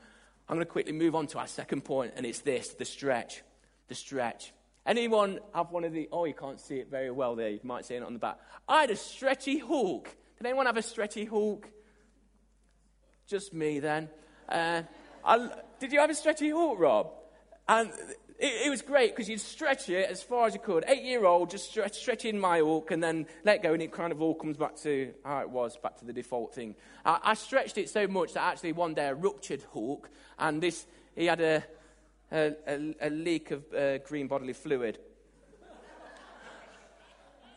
I'm 0.49 0.57
going 0.57 0.65
to 0.65 0.71
quickly 0.71 0.91
move 0.91 1.15
on 1.15 1.27
to 1.27 1.39
our 1.39 1.47
second 1.47 1.85
point, 1.85 2.13
and 2.15 2.25
it's 2.25 2.41
this 2.41 2.69
the 2.73 2.85
stretch. 2.85 3.41
The 3.87 3.95
stretch. 3.95 4.53
Anyone 4.85 5.39
have 5.53 5.71
one 5.71 5.85
of 5.85 5.93
the, 5.93 6.09
oh, 6.11 6.25
you 6.25 6.33
can't 6.33 6.59
see 6.59 6.75
it 6.75 6.89
very 6.91 7.11
well 7.11 7.35
there. 7.35 7.49
You 7.49 7.59
might 7.63 7.85
see 7.85 7.95
it 7.95 8.03
on 8.03 8.13
the 8.13 8.19
back. 8.19 8.37
I 8.67 8.81
had 8.81 8.89
a 8.89 8.95
stretchy 8.95 9.59
Hulk. 9.59 10.13
Did 10.43 10.49
anyone 10.49 10.65
have 10.65 10.75
a 10.75 10.81
stretchy 10.81 11.23
Hulk? 11.23 11.69
Just 13.27 13.53
me 13.53 13.79
then. 13.79 14.09
Uh, 14.49 14.81
I, 15.23 15.49
did 15.79 15.93
you 15.93 16.01
have 16.01 16.09
a 16.09 16.13
stretchy 16.13 16.49
Hulk, 16.49 16.77
Rob? 16.77 17.13
And 17.65 17.89
it, 18.37 18.65
it 18.65 18.69
was 18.69 18.81
great 18.81 19.15
because 19.15 19.29
you'd 19.29 19.39
stretch 19.39 19.87
it 19.87 20.09
as 20.09 20.21
far 20.21 20.47
as 20.47 20.53
you 20.53 20.59
could. 20.59 20.83
Eight 20.85 21.03
year 21.03 21.23
old, 21.23 21.49
just 21.49 21.69
stretch, 21.69 21.95
stretch 21.95 22.25
in 22.25 22.37
my 22.37 22.59
Hulk 22.59 22.91
and 22.91 23.01
then 23.01 23.25
let 23.45 23.63
go, 23.63 23.71
and 23.71 23.81
it 23.81 23.93
kind 23.93 24.11
of 24.11 24.21
all 24.21 24.35
comes 24.35 24.57
back 24.57 24.75
to 24.81 25.13
how 25.23 25.39
it 25.39 25.49
was, 25.49 25.77
back 25.77 25.97
to 25.99 26.05
the 26.05 26.11
default 26.11 26.53
thing. 26.53 26.75
I, 27.05 27.19
I 27.23 27.33
stretched 27.35 27.77
it 27.77 27.89
so 27.89 28.05
much 28.05 28.33
that 28.33 28.43
actually 28.43 28.73
one 28.73 28.95
day 28.95 29.07
I 29.07 29.13
ruptured 29.13 29.63
Hulk, 29.71 30.09
and 30.37 30.61
this, 30.61 30.85
he 31.15 31.27
had 31.27 31.39
a, 31.39 31.63
a, 32.33 32.53
a, 32.67 32.95
a 32.99 33.09
leak 33.09 33.51
of 33.51 33.63
uh, 33.73 33.99
green 33.99 34.27
bodily 34.27 34.51
fluid. 34.51 34.99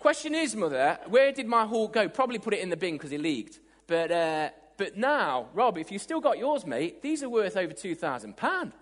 Question 0.06 0.36
is, 0.36 0.54
mother, 0.54 1.00
where 1.08 1.32
did 1.32 1.48
my 1.48 1.66
Hulk 1.66 1.94
go? 1.94 2.08
Probably 2.08 2.38
put 2.38 2.54
it 2.54 2.60
in 2.60 2.70
the 2.70 2.76
bin 2.76 2.94
because 2.94 3.10
it 3.10 3.20
leaked. 3.20 3.58
But, 3.88 4.12
uh, 4.12 4.50
but 4.76 4.96
now, 4.96 5.48
Rob, 5.52 5.78
if 5.78 5.90
you 5.90 5.98
still 5.98 6.20
got 6.20 6.38
yours, 6.38 6.64
mate, 6.64 7.02
these 7.02 7.24
are 7.24 7.28
worth 7.28 7.56
over 7.56 7.72
£2,000. 7.72 8.72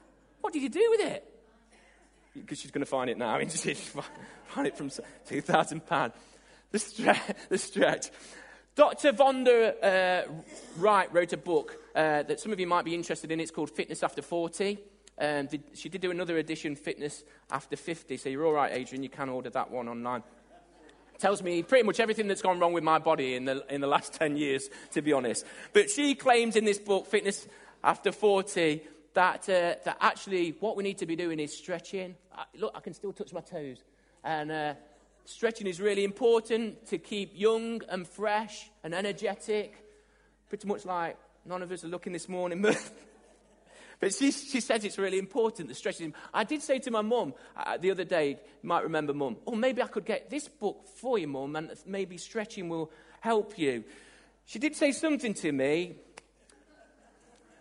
What 0.43 0.53
did 0.53 0.61
you 0.61 0.69
do 0.69 0.87
with 0.91 1.01
it? 1.01 1.25
Because 2.35 2.61
she's 2.61 2.71
going 2.71 2.85
to 2.85 2.91
find 2.91 3.09
it 3.09 3.17
now. 3.17 3.37
I 3.37 3.47
she's 3.49 3.91
find 4.49 4.67
it 4.67 4.77
from 4.77 4.91
£2,000. 4.91 6.13
The, 6.73 6.79
stre- 6.79 7.37
the 7.49 7.57
stretch. 7.57 8.11
Dr. 8.75 9.15
Vonda 9.15 9.83
uh, 9.83 10.31
Wright 10.77 11.11
wrote 11.11 11.33
a 11.33 11.39
book 11.39 11.79
uh, 11.95 12.25
that 12.25 12.39
some 12.39 12.53
of 12.53 12.61
you 12.61 12.67
might 12.67 12.85
be 12.85 12.95
interested 12.95 13.33
in. 13.33 13.41
It's 13.41 13.51
called 13.51 13.71
Fitness 13.71 14.03
After 14.03 14.21
40. 14.21 14.79
Um, 15.19 15.47
did, 15.47 15.63
she 15.73 15.89
did 15.89 16.03
do 16.03 16.11
another 16.11 16.37
edition, 16.37 16.77
Fitness 16.77 17.25
After 17.51 17.77
50. 17.77 18.19
So 18.19 18.29
you're 18.29 18.45
all 18.45 18.53
right, 18.53 18.73
Adrian. 18.75 19.03
You 19.03 19.09
can 19.09 19.31
order 19.31 19.49
that 19.49 19.71
one 19.71 19.89
online. 19.89 20.23
Tells 21.25 21.43
me 21.43 21.63
pretty 21.63 21.87
much 21.87 22.01
everything 22.01 22.29
that's 22.29 22.43
gone 22.43 22.59
wrong 22.59 22.75
with 22.75 22.85
my 22.85 22.99
body 22.99 23.35
in 23.35 23.47
the, 23.47 23.65
in 23.71 23.81
the 23.81 23.87
last 23.87 24.13
10 24.21 24.37
years, 24.37 24.69
to 24.93 25.01
be 25.01 25.15
honest. 25.15 25.47
But 25.73 25.89
she 25.89 26.15
claims 26.15 26.55
in 26.55 26.67
this 26.67 26.79
book, 26.79 27.07
Fitness 27.07 27.49
After 27.83 28.13
40, 28.13 28.83
that, 29.15 29.49
uh, 29.49 29.77
that 29.87 29.97
actually 30.03 30.51
what 30.61 30.77
we 30.77 30.83
need 30.83 30.99
to 30.99 31.07
be 31.07 31.17
doing 31.17 31.41
is 31.41 31.57
stretching. 31.57 32.15
I, 32.37 32.45
look, 32.59 32.73
I 32.75 32.81
can 32.81 32.93
still 32.93 33.15
touch 33.15 33.33
my 33.33 33.41
toes. 33.41 33.79
And 34.23 34.53
uh, 34.53 34.75
stretching 35.25 35.67
is 35.67 35.81
really 35.81 36.05
important 36.05 36.87
to 36.89 36.99
keep 36.99 37.31
young 37.33 37.81
and 37.89 38.07
fresh 38.07 38.71
and 38.83 38.95
energetic. 38.95 39.83
Pretty 40.51 40.69
much 40.69 40.85
like 40.85 41.17
none 41.47 41.63
of 41.63 41.73
us 41.73 41.85
are 41.85 41.89
looking 41.89 42.13
this 42.13 42.29
morning, 42.29 42.61
but 42.63 42.77
but 44.05 44.13
she, 44.13 44.33
she 44.33 44.61
says 44.61 44.85
it's 44.85 44.99
really 44.99 45.19
important, 45.19 45.67
the 45.67 45.75
stretching. 45.75 46.13
I 46.35 46.45
did 46.45 46.61
say 46.61 46.79
to 46.79 46.91
my 46.91 47.01
mum 47.01 47.33
uh, 47.57 47.79
the 47.79 47.91
other 47.91 48.05
day, 48.05 48.33
you 48.33 48.69
might 48.69 48.83
remember 48.83 49.15
mum, 49.15 49.39
oh, 49.47 49.55
maybe 49.55 49.81
I 49.81 49.87
could 49.87 50.05
get 50.05 50.29
this 50.29 50.47
book 50.47 50.87
for 50.97 51.19
you, 51.19 51.27
mum, 51.27 51.57
and 51.57 51.71
maybe 51.87 52.19
stretching 52.19 52.69
will 52.69 52.93
help 53.21 53.57
you. 53.57 53.83
She 54.45 54.59
did 54.59 54.77
say 54.77 54.93
something 54.93 55.33
to 55.33 55.51
me, 55.51 55.95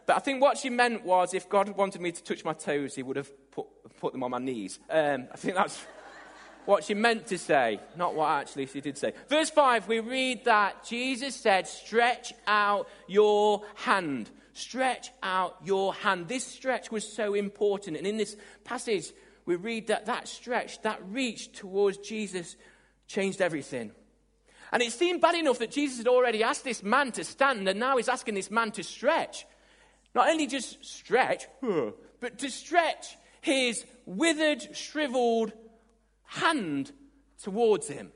but 0.05 0.17
I 0.17 0.19
think 0.19 0.41
what 0.41 0.57
she 0.57 0.69
meant 0.69 1.05
was 1.05 1.33
if 1.33 1.47
God 1.47 1.69
wanted 1.77 2.01
me 2.01 2.11
to 2.11 2.21
touch 2.21 2.43
my 2.43 2.51
toes, 2.51 2.93
he 2.93 3.03
would 3.03 3.15
have 3.15 3.31
put, 3.49 3.67
put 4.01 4.11
them 4.11 4.21
on 4.21 4.31
my 4.31 4.39
knees. 4.39 4.79
Um, 4.89 5.29
I 5.31 5.37
think 5.37 5.55
that's 5.55 5.81
what 6.65 6.83
she 6.83 6.93
meant 6.93 7.25
to 7.27 7.37
say, 7.37 7.79
not 7.95 8.15
what 8.15 8.27
actually 8.27 8.65
she 8.65 8.81
did 8.81 8.97
say. 8.97 9.13
Verse 9.29 9.49
5, 9.49 9.87
we 9.87 10.01
read 10.01 10.43
that 10.43 10.83
Jesus 10.83 11.37
said, 11.37 11.69
Stretch 11.69 12.33
out 12.45 12.89
your 13.07 13.61
hand. 13.75 14.29
Stretch 14.53 15.11
out 15.21 15.57
your 15.63 15.93
hand. 15.93 16.27
This 16.27 16.45
stretch 16.45 16.91
was 16.91 17.07
so 17.11 17.33
important. 17.33 17.97
And 17.97 18.07
in 18.07 18.17
this 18.17 18.37
passage, 18.63 19.11
we 19.45 19.55
read 19.55 19.87
that 19.87 20.05
that 20.05 20.27
stretch, 20.27 20.81
that 20.83 20.99
reach 21.09 21.51
towards 21.51 21.97
Jesus 21.97 22.55
changed 23.07 23.41
everything. 23.41 23.91
And 24.71 24.81
it 24.81 24.91
seemed 24.91 25.21
bad 25.21 25.35
enough 25.35 25.59
that 25.59 25.71
Jesus 25.71 25.99
had 25.99 26.07
already 26.07 26.43
asked 26.43 26.63
this 26.63 26.81
man 26.81 27.11
to 27.13 27.23
stand, 27.23 27.67
and 27.67 27.79
now 27.79 27.97
he's 27.97 28.09
asking 28.09 28.33
this 28.33 28.49
man 28.49 28.71
to 28.71 28.83
stretch. 28.83 29.45
Not 30.15 30.29
only 30.29 30.47
just 30.47 30.83
stretch, 30.83 31.47
but 32.19 32.39
to 32.39 32.49
stretch 32.49 33.17
his 33.41 33.85
withered, 34.05 34.75
shriveled 34.75 35.53
hand 36.25 36.91
towards 37.41 37.87
him. 37.87 38.11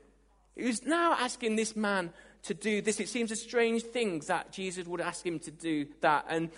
He 0.56 0.64
was 0.64 0.84
now 0.84 1.12
asking 1.12 1.54
this 1.54 1.76
man 1.76 2.12
to 2.44 2.54
do 2.54 2.80
this. 2.80 3.00
It 3.00 3.08
seems 3.08 3.30
a 3.30 3.36
strange 3.36 3.82
thing 3.82 4.20
that 4.20 4.52
Jesus 4.52 4.86
would 4.86 5.00
ask 5.00 5.24
him 5.24 5.38
to 5.40 5.50
do 5.50 5.86
that. 6.00 6.26
And 6.28 6.50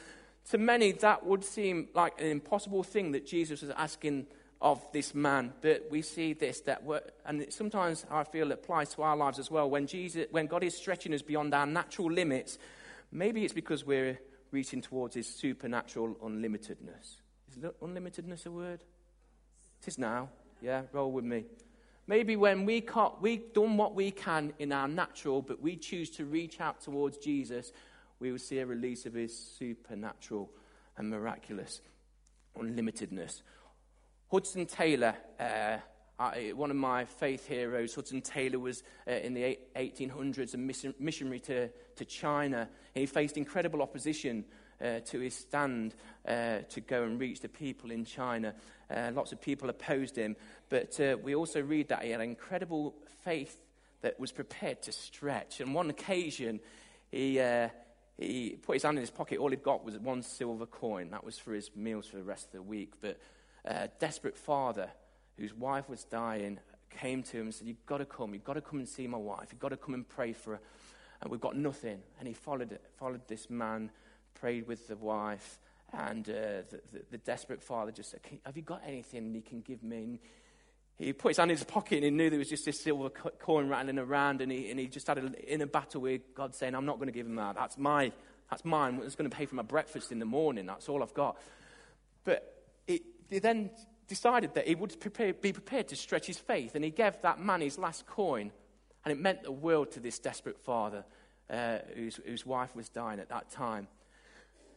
to 0.50 0.58
many, 0.58 0.92
that 0.92 1.24
would 1.26 1.44
seem 1.44 1.88
like 1.94 2.20
an 2.20 2.26
impossible 2.26 2.82
thing 2.82 3.12
that 3.12 3.26
Jesus 3.26 3.62
was 3.62 3.70
asking 3.70 4.26
of 4.60 4.84
this 4.92 5.14
man. 5.14 5.52
But 5.60 5.86
we 5.90 6.02
see 6.02 6.32
this, 6.34 6.60
that 6.62 6.82
and 7.24 7.46
sometimes 7.50 8.04
I 8.10 8.24
feel 8.24 8.50
it 8.50 8.54
applies 8.54 8.94
to 8.94 9.02
our 9.02 9.16
lives 9.16 9.38
as 9.38 9.50
well. 9.50 9.70
When, 9.70 9.86
Jesus, 9.86 10.26
when 10.30 10.46
God 10.46 10.62
is 10.62 10.76
stretching 10.76 11.14
us 11.14 11.22
beyond 11.22 11.54
our 11.54 11.66
natural 11.66 12.10
limits, 12.10 12.58
maybe 13.10 13.44
it's 13.44 13.54
because 13.54 13.84
we're 13.84 14.18
reaching 14.50 14.82
towards 14.82 15.14
his 15.14 15.26
supernatural 15.28 16.16
unlimitedness. 16.22 17.16
Is 17.48 17.56
unlimitedness 17.82 18.46
a 18.46 18.50
word? 18.50 18.84
It 19.82 19.88
is 19.88 19.98
now. 19.98 20.28
Yeah, 20.60 20.82
roll 20.92 21.10
with 21.10 21.24
me. 21.24 21.44
Maybe 22.10 22.34
when 22.34 22.66
we 22.66 22.80
can't, 22.80 23.22
we've 23.22 23.52
done 23.52 23.76
what 23.76 23.94
we 23.94 24.10
can 24.10 24.52
in 24.58 24.72
our 24.72 24.88
natural, 24.88 25.42
but 25.42 25.62
we 25.62 25.76
choose 25.76 26.10
to 26.16 26.24
reach 26.24 26.60
out 26.60 26.80
towards 26.80 27.18
Jesus, 27.18 27.70
we 28.18 28.32
will 28.32 28.38
see 28.40 28.58
a 28.58 28.66
release 28.66 29.06
of 29.06 29.14
his 29.14 29.38
supernatural 29.38 30.50
and 30.96 31.08
miraculous 31.08 31.80
unlimitedness. 32.58 33.42
Hudson 34.28 34.66
Taylor, 34.66 35.14
uh, 35.38 35.76
one 36.52 36.72
of 36.72 36.76
my 36.76 37.04
faith 37.04 37.46
heroes, 37.46 37.94
Hudson 37.94 38.22
Taylor 38.22 38.58
was 38.58 38.82
uh, 39.06 39.12
in 39.12 39.32
the 39.32 39.56
1800s 39.76 40.54
a 40.54 40.92
missionary 41.00 41.38
to, 41.38 41.68
to 41.94 42.04
China. 42.04 42.68
He 42.92 43.06
faced 43.06 43.36
incredible 43.36 43.82
opposition 43.82 44.46
uh, 44.80 45.00
to 45.00 45.20
his 45.20 45.34
stand 45.34 45.94
uh, 46.26 46.58
to 46.70 46.80
go 46.80 47.02
and 47.04 47.20
reach 47.20 47.40
the 47.40 47.48
people 47.48 47.90
in 47.90 48.04
China. 48.04 48.54
Uh, 48.90 49.10
lots 49.14 49.32
of 49.32 49.40
people 49.40 49.68
opposed 49.70 50.16
him, 50.16 50.36
but 50.70 50.98
uh, 50.98 51.16
we 51.22 51.34
also 51.34 51.60
read 51.60 51.88
that 51.88 52.02
he 52.02 52.10
had 52.10 52.20
incredible 52.22 52.94
faith 53.24 53.60
that 54.00 54.18
was 54.18 54.32
prepared 54.32 54.80
to 54.82 54.92
stretch. 54.92 55.60
And 55.60 55.74
one 55.74 55.90
occasion, 55.90 56.60
he, 57.10 57.38
uh, 57.38 57.68
he 58.16 58.58
put 58.62 58.74
his 58.74 58.84
hand 58.84 58.96
in 58.96 59.02
his 59.02 59.10
pocket. 59.10 59.38
All 59.38 59.50
he'd 59.50 59.62
got 59.62 59.84
was 59.84 59.98
one 59.98 60.22
silver 60.22 60.64
coin. 60.64 61.10
That 61.10 61.24
was 61.24 61.38
for 61.38 61.52
his 61.52 61.70
meals 61.76 62.06
for 62.06 62.16
the 62.16 62.22
rest 62.22 62.46
of 62.46 62.52
the 62.52 62.62
week. 62.62 62.94
But 63.02 63.18
a 63.66 63.88
desperate 63.98 64.36
father 64.36 64.88
whose 65.36 65.52
wife 65.52 65.88
was 65.88 66.04
dying 66.04 66.58
came 66.88 67.22
to 67.24 67.36
him 67.36 67.42
and 67.42 67.54
said, 67.54 67.66
You've 67.66 67.84
got 67.84 67.98
to 67.98 68.06
come. 68.06 68.32
You've 68.32 68.44
got 68.44 68.54
to 68.54 68.62
come 68.62 68.78
and 68.78 68.88
see 68.88 69.06
my 69.06 69.18
wife. 69.18 69.48
You've 69.50 69.60
got 69.60 69.68
to 69.68 69.76
come 69.76 69.92
and 69.92 70.08
pray 70.08 70.32
for 70.32 70.52
her. 70.52 70.60
And 71.20 71.30
we've 71.30 71.40
got 71.40 71.56
nothing. 71.56 71.98
And 72.18 72.26
he 72.26 72.32
followed, 72.32 72.78
followed 72.96 73.28
this 73.28 73.50
man 73.50 73.90
prayed 74.34 74.66
with 74.66 74.88
the 74.88 74.96
wife, 74.96 75.58
and 75.92 76.28
uh, 76.28 76.62
the, 76.70 76.80
the, 76.92 77.02
the, 77.10 77.18
desperate 77.18 77.62
father 77.62 77.90
just 77.90 78.10
said, 78.10 78.20
Have 78.46 78.56
you 78.56 78.62
got 78.62 78.82
anything 78.86 79.34
you 79.34 79.42
can 79.42 79.60
give 79.60 79.82
me? 79.82 80.20
He 81.00 81.14
put 81.14 81.30
his 81.30 81.38
hand 81.38 81.50
in 81.50 81.56
his 81.56 81.64
pocket 81.64 81.96
and 81.96 82.04
he 82.04 82.10
knew 82.10 82.28
there 82.28 82.38
was 82.38 82.50
just 82.50 82.66
this 82.66 82.78
silver 82.78 83.08
coin 83.08 83.68
rattling 83.68 83.98
around, 83.98 84.42
and 84.42 84.52
he, 84.52 84.70
and 84.70 84.78
he 84.78 84.86
just 84.86 85.06
had 85.06 85.16
an 85.16 85.34
inner 85.46 85.64
battle 85.64 86.02
with 86.02 86.34
God 86.34 86.54
saying, 86.54 86.74
I'm 86.74 86.84
not 86.84 86.96
going 86.96 87.06
to 87.06 87.12
give 87.12 87.24
him 87.24 87.36
that. 87.36 87.54
That's, 87.54 87.78
my, 87.78 88.12
that's 88.50 88.66
mine. 88.66 89.00
It's 89.02 89.14
going 89.14 89.28
to 89.28 89.34
pay 89.34 89.46
for 89.46 89.54
my 89.54 89.62
breakfast 89.62 90.12
in 90.12 90.18
the 90.18 90.26
morning. 90.26 90.66
That's 90.66 90.90
all 90.90 91.02
I've 91.02 91.14
got. 91.14 91.38
But 92.24 92.64
it, 92.86 93.00
he 93.30 93.38
then 93.38 93.70
decided 94.08 94.52
that 94.54 94.68
he 94.68 94.74
would 94.74 95.00
prepare, 95.00 95.32
be 95.32 95.54
prepared 95.54 95.88
to 95.88 95.96
stretch 95.96 96.26
his 96.26 96.36
faith, 96.36 96.74
and 96.74 96.84
he 96.84 96.90
gave 96.90 97.14
that 97.22 97.40
man 97.40 97.62
his 97.62 97.78
last 97.78 98.06
coin. 98.06 98.52
And 99.02 99.12
it 99.12 99.18
meant 99.18 99.42
the 99.42 99.52
world 99.52 99.92
to 99.92 100.00
this 100.00 100.18
desperate 100.18 100.58
father 100.58 101.06
uh, 101.48 101.78
whose, 101.94 102.20
whose 102.26 102.44
wife 102.44 102.76
was 102.76 102.90
dying 102.90 103.20
at 103.20 103.30
that 103.30 103.50
time. 103.50 103.88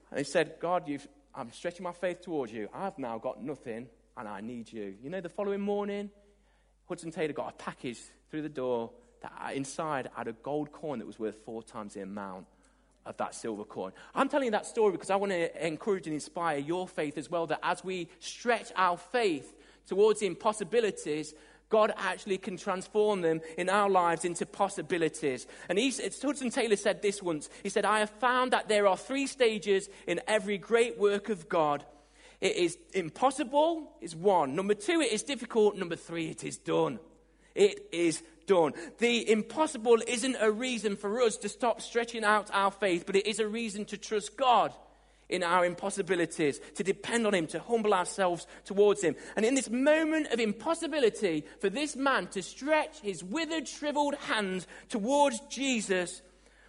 And 0.10 0.20
he 0.20 0.24
said, 0.24 0.56
God, 0.62 0.90
I'm 1.36 1.52
stretching 1.52 1.84
my 1.84 1.92
faith 1.92 2.22
towards 2.22 2.54
you. 2.54 2.70
I've 2.74 2.98
now 2.98 3.18
got 3.18 3.44
nothing 3.44 3.90
and 4.18 4.28
I 4.28 4.42
need 4.42 4.72
you. 4.72 4.96
You 5.02 5.10
know, 5.10 5.22
the 5.22 5.30
following 5.30 5.62
morning, 5.62 6.10
Hudson 6.88 7.12
Taylor 7.12 7.34
got 7.34 7.50
a 7.50 7.64
package 7.64 8.00
through 8.30 8.44
the 8.44 8.50
door 8.50 8.92
that 9.22 9.56
inside 9.56 10.10
had 10.16 10.28
a 10.28 10.34
gold 10.34 10.72
coin 10.72 11.00
that 11.00 11.06
was 11.06 11.20
worth 11.20 11.38
four 11.46 11.64
times 11.64 11.94
the 11.94 12.02
amount 12.02 12.46
of 13.06 13.18
that 13.18 13.36
silver 13.36 13.64
coin. 13.64 13.92
I'm 14.16 14.30
telling 14.30 14.46
you 14.46 14.52
that 14.52 14.66
story 14.66 14.92
because 14.92 15.10
I 15.10 15.16
want 15.16 15.32
to 15.32 15.66
encourage 15.68 16.08
and 16.08 16.14
inspire 16.14 16.58
your 16.58 16.88
faith 16.88 17.18
as 17.18 17.30
well 17.30 17.48
that 17.48 17.60
as 17.64 17.84
we 17.84 18.10
stretch 18.20 18.72
our 18.76 18.98
faith 18.98 19.54
towards 19.88 20.22
the 20.22 20.28
impossibilities, 20.28 21.34
God 21.70 21.92
actually 21.98 22.38
can 22.38 22.56
transform 22.56 23.22
them 23.22 23.42
in 23.58 23.68
our 23.70 23.90
lives 23.90 24.26
into 24.26 24.46
possibilities. 24.46 25.48
And 25.70 25.80
he, 25.80 25.92
Hudson 25.92 26.52
Taylor 26.52 26.76
said 26.76 27.02
this 27.02 27.22
once. 27.22 27.50
He 27.64 27.70
said, 27.70 27.84
I 27.84 28.00
have 28.00 28.12
found 28.12 28.54
that 28.54 28.70
there 28.70 28.88
are 28.88 28.96
three 28.96 29.28
stages 29.28 29.90
in 30.06 30.22
every 30.28 30.58
great 30.58 31.00
work 31.00 31.30
of 31.30 31.50
God. 31.50 31.84
It 32.44 32.58
is 32.58 32.78
impossible, 32.94 33.90
is 34.02 34.18
one. 34.18 34.54
Number 34.54 34.74
two, 34.74 35.00
it 35.00 35.14
is 35.14 35.24
difficult. 35.24 35.78
Number 35.78 35.96
three, 35.96 36.30
it 36.30 36.44
is 36.44 36.58
done. 36.58 37.00
It 37.56 37.88
is 37.94 38.22
done. 38.48 38.74
The 38.98 39.32
impossible 39.32 40.00
isn't 40.06 40.36
a 40.42 40.52
reason 40.52 40.98
for 40.98 41.22
us 41.22 41.38
to 41.38 41.48
stop 41.48 41.82
stretching 41.82 42.26
out 42.26 42.50
our 42.52 42.70
faith, 42.70 43.06
but 43.06 43.16
it 43.16 43.28
is 43.28 43.40
a 43.40 43.48
reason 43.48 43.86
to 43.86 43.98
trust 43.98 44.36
God 44.36 44.74
in 45.30 45.42
our 45.42 45.64
impossibilities, 45.66 46.60
to 46.76 46.84
depend 46.84 47.26
on 47.26 47.34
Him, 47.34 47.48
to 47.48 47.62
humble 47.62 47.94
ourselves 47.94 48.46
towards 48.66 49.02
Him. 49.02 49.16
And 49.38 49.46
in 49.46 49.56
this 49.56 49.70
moment 49.70 50.28
of 50.34 50.42
impossibility, 50.42 51.46
for 51.62 51.70
this 51.70 51.96
man 51.96 52.28
to 52.28 52.44
stretch 52.44 53.00
his 53.00 53.24
withered, 53.24 53.70
shriveled 53.70 54.16
hand 54.16 54.66
towards 54.90 55.40
Jesus, 55.50 56.22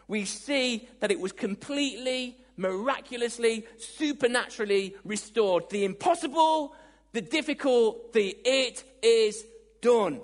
we 0.07 0.25
see 0.25 0.89
that 1.01 1.11
it 1.11 1.19
was 1.19 1.33
completely, 1.33 2.39
miraculously, 2.57 3.67
supernaturally 3.79 4.95
restored. 5.05 5.71
The 5.71 5.85
impossible, 5.85 6.75
the 7.13 7.21
difficult, 7.21 8.13
the 8.13 8.37
it 8.45 8.85
is 9.03 9.45
done. 9.81 10.21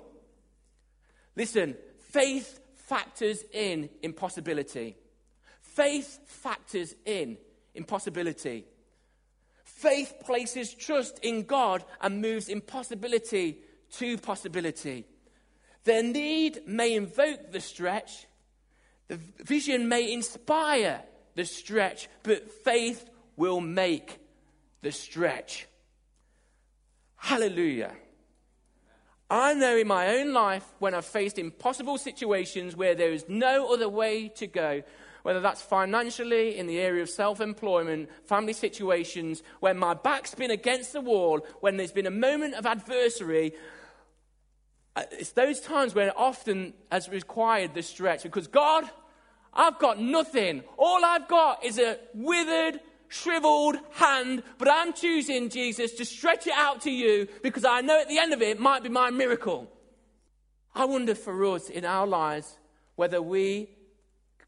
Listen, 1.35 1.75
faith 2.09 2.59
factors 2.75 3.43
in 3.53 3.89
impossibility. 4.01 4.97
Faith 5.61 6.19
factors 6.25 6.93
in 7.05 7.37
impossibility. 7.73 8.65
Faith 9.63 10.13
places 10.25 10.73
trust 10.73 11.19
in 11.23 11.43
God 11.43 11.83
and 12.01 12.21
moves 12.21 12.49
impossibility 12.49 13.57
to 13.93 14.17
possibility. 14.17 15.05
Their 15.83 16.03
need 16.03 16.67
may 16.67 16.93
invoke 16.93 17.51
the 17.51 17.61
stretch, 17.61 18.27
the 19.07 19.17
vision 19.43 19.87
may 19.89 20.13
inspire 20.13 21.01
the 21.35 21.45
stretch, 21.45 22.09
but 22.23 22.51
faith 22.63 23.09
will 23.35 23.61
make 23.61 24.19
the 24.81 24.91
stretch. 24.91 25.67
Hallelujah. 27.15 27.91
I 29.29 29.53
know 29.53 29.77
in 29.77 29.87
my 29.87 30.17
own 30.17 30.33
life 30.33 30.65
when 30.79 30.93
I've 30.93 31.05
faced 31.05 31.39
impossible 31.39 31.97
situations 31.97 32.75
where 32.75 32.95
there 32.95 33.13
is 33.13 33.25
no 33.29 33.71
other 33.71 33.87
way 33.87 34.27
to 34.29 34.47
go, 34.47 34.83
whether 35.23 35.39
that's 35.39 35.61
financially, 35.61 36.57
in 36.57 36.67
the 36.67 36.79
area 36.79 37.01
of 37.01 37.09
self 37.09 37.39
employment, 37.39 38.09
family 38.25 38.53
situations, 38.53 39.41
when 39.59 39.77
my 39.77 39.93
back's 39.93 40.35
been 40.35 40.51
against 40.51 40.91
the 40.91 40.99
wall, 40.99 41.45
when 41.61 41.77
there's 41.77 41.93
been 41.93 42.07
a 42.07 42.11
moment 42.11 42.55
of 42.55 42.65
adversary, 42.65 43.53
uh, 44.95 45.03
it's 45.11 45.31
those 45.31 45.61
times 45.61 45.95
when 45.95 46.09
often 46.11 46.73
has 46.91 47.07
required 47.07 47.73
the 47.73 47.83
stretch 47.83 48.23
because 48.23 48.47
God, 48.47 48.83
I've 49.53 49.79
got 49.79 49.99
nothing. 49.99 50.63
All 50.77 51.03
I've 51.03 51.27
got 51.27 51.63
is 51.63 51.77
a 51.77 51.97
withered, 52.13 52.79
shriveled 53.09 53.77
hand, 53.91 54.43
but 54.57 54.69
I'm 54.69 54.93
choosing, 54.93 55.49
Jesus, 55.49 55.93
to 55.93 56.05
stretch 56.05 56.47
it 56.47 56.53
out 56.55 56.81
to 56.81 56.91
you 56.91 57.27
because 57.43 57.65
I 57.65 57.81
know 57.81 57.99
at 57.99 58.07
the 58.07 58.17
end 58.17 58.33
of 58.33 58.41
it 58.41 58.59
might 58.59 58.83
be 58.83 58.89
my 58.89 59.09
miracle. 59.09 59.69
I 60.73 60.85
wonder 60.85 61.15
for 61.15 61.45
us 61.45 61.69
in 61.69 61.83
our 61.83 62.07
lives 62.07 62.57
whether 62.95 63.21
we 63.21 63.69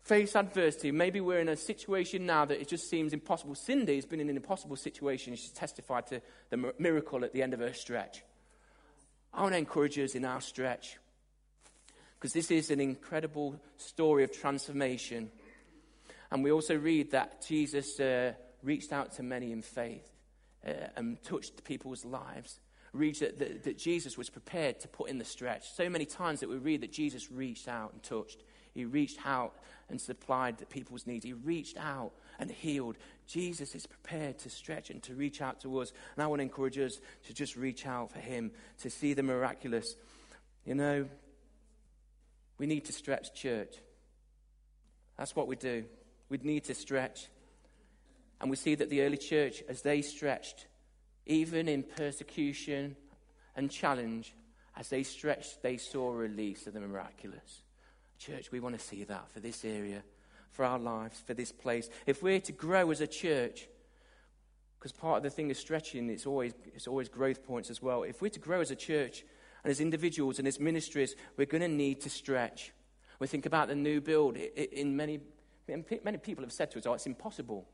face 0.04 0.36
adversity. 0.36 0.92
Maybe 0.92 1.20
we're 1.20 1.40
in 1.40 1.50
a 1.50 1.58
situation 1.58 2.26
now 2.26 2.46
that 2.46 2.60
it 2.62 2.68
just 2.68 2.90
seems 2.90 3.14
impossible. 3.14 3.56
Cindy 3.56 3.96
has 3.96 4.06
been 4.06 4.20
in 4.20 4.30
an 4.30 4.38
impossible 4.38 4.76
situation. 4.76 5.36
She's 5.36 5.52
testified 5.52 6.08
to 6.08 6.22
the 6.50 6.74
miracle 6.80 7.24
at 7.26 7.34
the 7.34 7.42
end 7.42 7.54
of 7.54 7.60
her 7.60 7.74
stretch. 7.74 8.24
I 9.34 9.42
want 9.42 9.54
to 9.54 9.58
encourage 9.58 9.98
us 9.98 10.16
in 10.16 10.24
our 10.24 10.42
stretch 10.42 10.98
because 12.24 12.32
this 12.32 12.52
is 12.52 12.72
an 12.72 12.80
incredible 12.80 13.60
story 13.76 14.24
of 14.24 14.32
transformation. 14.32 15.30
And 16.32 16.42
we 16.42 16.54
also 16.54 16.74
read 16.74 17.12
that 17.12 17.46
Jesus 17.46 18.00
uh, 18.00 18.32
reached 18.62 18.94
out 18.94 19.12
to 19.16 19.24
many 19.24 19.52
in 19.52 19.62
faith 19.62 20.10
uh, 20.66 20.72
and 20.96 21.22
touched 21.22 21.66
people's 21.66 22.06
lives. 22.06 22.62
Read 22.94 23.16
that, 23.16 23.40
that, 23.40 23.64
that 23.66 23.78
Jesus 23.78 24.18
was 24.18 24.30
prepared 24.30 24.80
to 24.80 24.88
put 24.88 25.10
in 25.10 25.18
the 25.18 25.26
stretch. 25.26 25.70
So 25.74 25.90
many 25.90 26.06
times 26.06 26.40
that 26.40 26.48
we 26.48 26.56
read 26.56 26.80
that 26.80 26.94
Jesus 26.94 27.30
reached 27.30 27.68
out 27.68 27.92
and 27.92 28.02
touched. 28.02 28.42
He 28.74 28.86
reached 28.86 29.20
out 29.26 29.56
and 29.90 30.00
supplied 30.00 30.60
the 30.60 30.66
people's 30.66 31.06
needs. 31.06 31.26
He 31.26 31.34
reached 31.34 31.78
out 31.78 32.14
and 32.40 32.50
healed. 32.50 32.96
Jesus 33.28 33.76
is 33.76 33.86
prepared 33.86 34.40
to 34.40 34.50
stretch 34.50 34.90
and 34.92 35.04
to 35.04 35.14
reach 35.14 35.42
out 35.42 35.60
to 35.64 35.80
us. 35.80 35.92
And 36.16 36.24
I 36.24 36.28
want 36.28 36.40
to 36.40 36.44
encourage 36.44 36.78
us 36.78 37.02
to 37.28 37.34
just 37.34 37.58
reach 37.58 37.86
out 37.86 38.14
for 38.14 38.20
Him, 38.20 38.52
to 38.80 38.90
see 38.90 39.14
the 39.14 39.24
miraculous. 39.24 39.98
You 40.66 40.76
know, 40.76 41.10
We 42.64 42.68
need 42.68 42.86
to 42.86 42.94
stretch 42.94 43.34
church. 43.34 43.76
That's 45.18 45.36
what 45.36 45.48
we 45.48 45.58
do. 45.58 45.84
We 46.30 46.38
need 46.38 46.64
to 46.64 46.74
stretch. 46.74 47.28
And 48.40 48.50
we 48.50 48.56
see 48.56 48.74
that 48.76 48.90
the 48.90 49.02
early 49.02 49.18
church, 49.18 49.62
as 49.68 49.82
they 49.82 50.02
stretched, 50.02 50.68
even 51.26 51.68
in 51.68 51.84
persecution 51.84 52.96
and 53.58 53.70
challenge, 53.70 54.34
as 54.78 54.88
they 54.88 55.04
stretched, 55.04 55.62
they 55.62 55.76
saw 55.76 56.12
a 56.12 56.16
release 56.16 56.66
of 56.66 56.74
the 56.74 56.80
miraculous. 56.80 57.64
Church, 58.18 58.50
we 58.50 58.62
want 58.62 58.80
to 58.80 58.82
see 58.82 59.04
that 59.04 59.30
for 59.34 59.42
this 59.42 59.66
area, 59.66 60.02
for 60.52 60.64
our 60.64 60.80
lives, 60.80 61.22
for 61.28 61.34
this 61.34 61.52
place. 61.52 61.90
If 62.06 62.24
we're 62.24 62.40
to 62.40 62.54
grow 62.54 62.92
as 62.92 63.02
a 63.02 63.08
church, 63.08 63.68
because 64.80 64.94
part 64.94 65.18
of 65.18 65.24
the 65.24 65.30
thing 65.30 65.52
of 65.52 65.58
stretching, 65.58 66.10
it's 66.10 66.26
always, 66.26 66.54
it's 66.74 66.88
always 66.88 67.10
growth 67.10 67.46
points 67.46 67.70
as 67.70 67.82
well. 67.82 68.04
If 68.04 68.22
we're 68.22 68.30
to 68.30 68.40
grow 68.40 68.62
as 68.62 68.72
a 68.72 68.76
church 68.78 69.26
and 69.64 69.72
as 69.72 69.80
individuals 69.80 70.40
and 70.40 70.48
as 70.48 70.60
ministries, 70.60 71.16
we're 71.38 71.46
going 71.46 71.62
to 71.62 71.68
need 71.68 72.02
to 72.02 72.10
stretch. 72.10 72.72
We 73.20 73.28
think 73.28 73.46
about 73.46 73.70
the 73.70 73.76
new 73.76 74.02
build. 74.02 74.36
In 74.38 74.96
many, 74.96 75.22
many 75.68 76.18
people 76.18 76.44
have 76.44 76.52
said 76.52 76.72
to 76.72 76.80
us, 76.80 76.86
oh, 76.86 76.94
it's 76.94 77.06
impossible. 77.06 77.68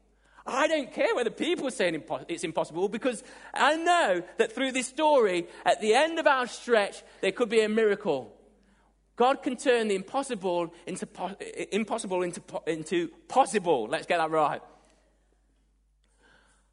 I 0.46 0.68
don't 0.68 0.92
care 0.92 1.14
whether 1.16 1.30
people 1.30 1.70
say 1.72 1.92
it's 2.28 2.44
impossible 2.44 2.90
because 2.90 3.24
I 3.54 3.76
know 3.76 4.24
that 4.38 4.52
through 4.54 4.72
this 4.72 4.88
story, 4.88 5.48
at 5.66 5.82
the 5.82 5.94
end 5.94 6.20
of 6.20 6.28
our 6.28 6.48
stretch, 6.48 7.04
there 7.22 7.32
could 7.32 7.50
be 7.50 7.62
a 7.62 7.70
miracle. 7.70 8.36
God 9.16 9.44
can 9.44 9.58
turn 9.58 9.90
the 9.90 9.96
impossible 9.96 10.74
into, 10.88 11.08
impossible 11.72 12.24
into, 12.24 12.42
into 12.68 13.10
possible. 13.28 13.88
Let's 13.90 14.06
get 14.06 14.18
that 14.18 14.32
right. 14.32 14.62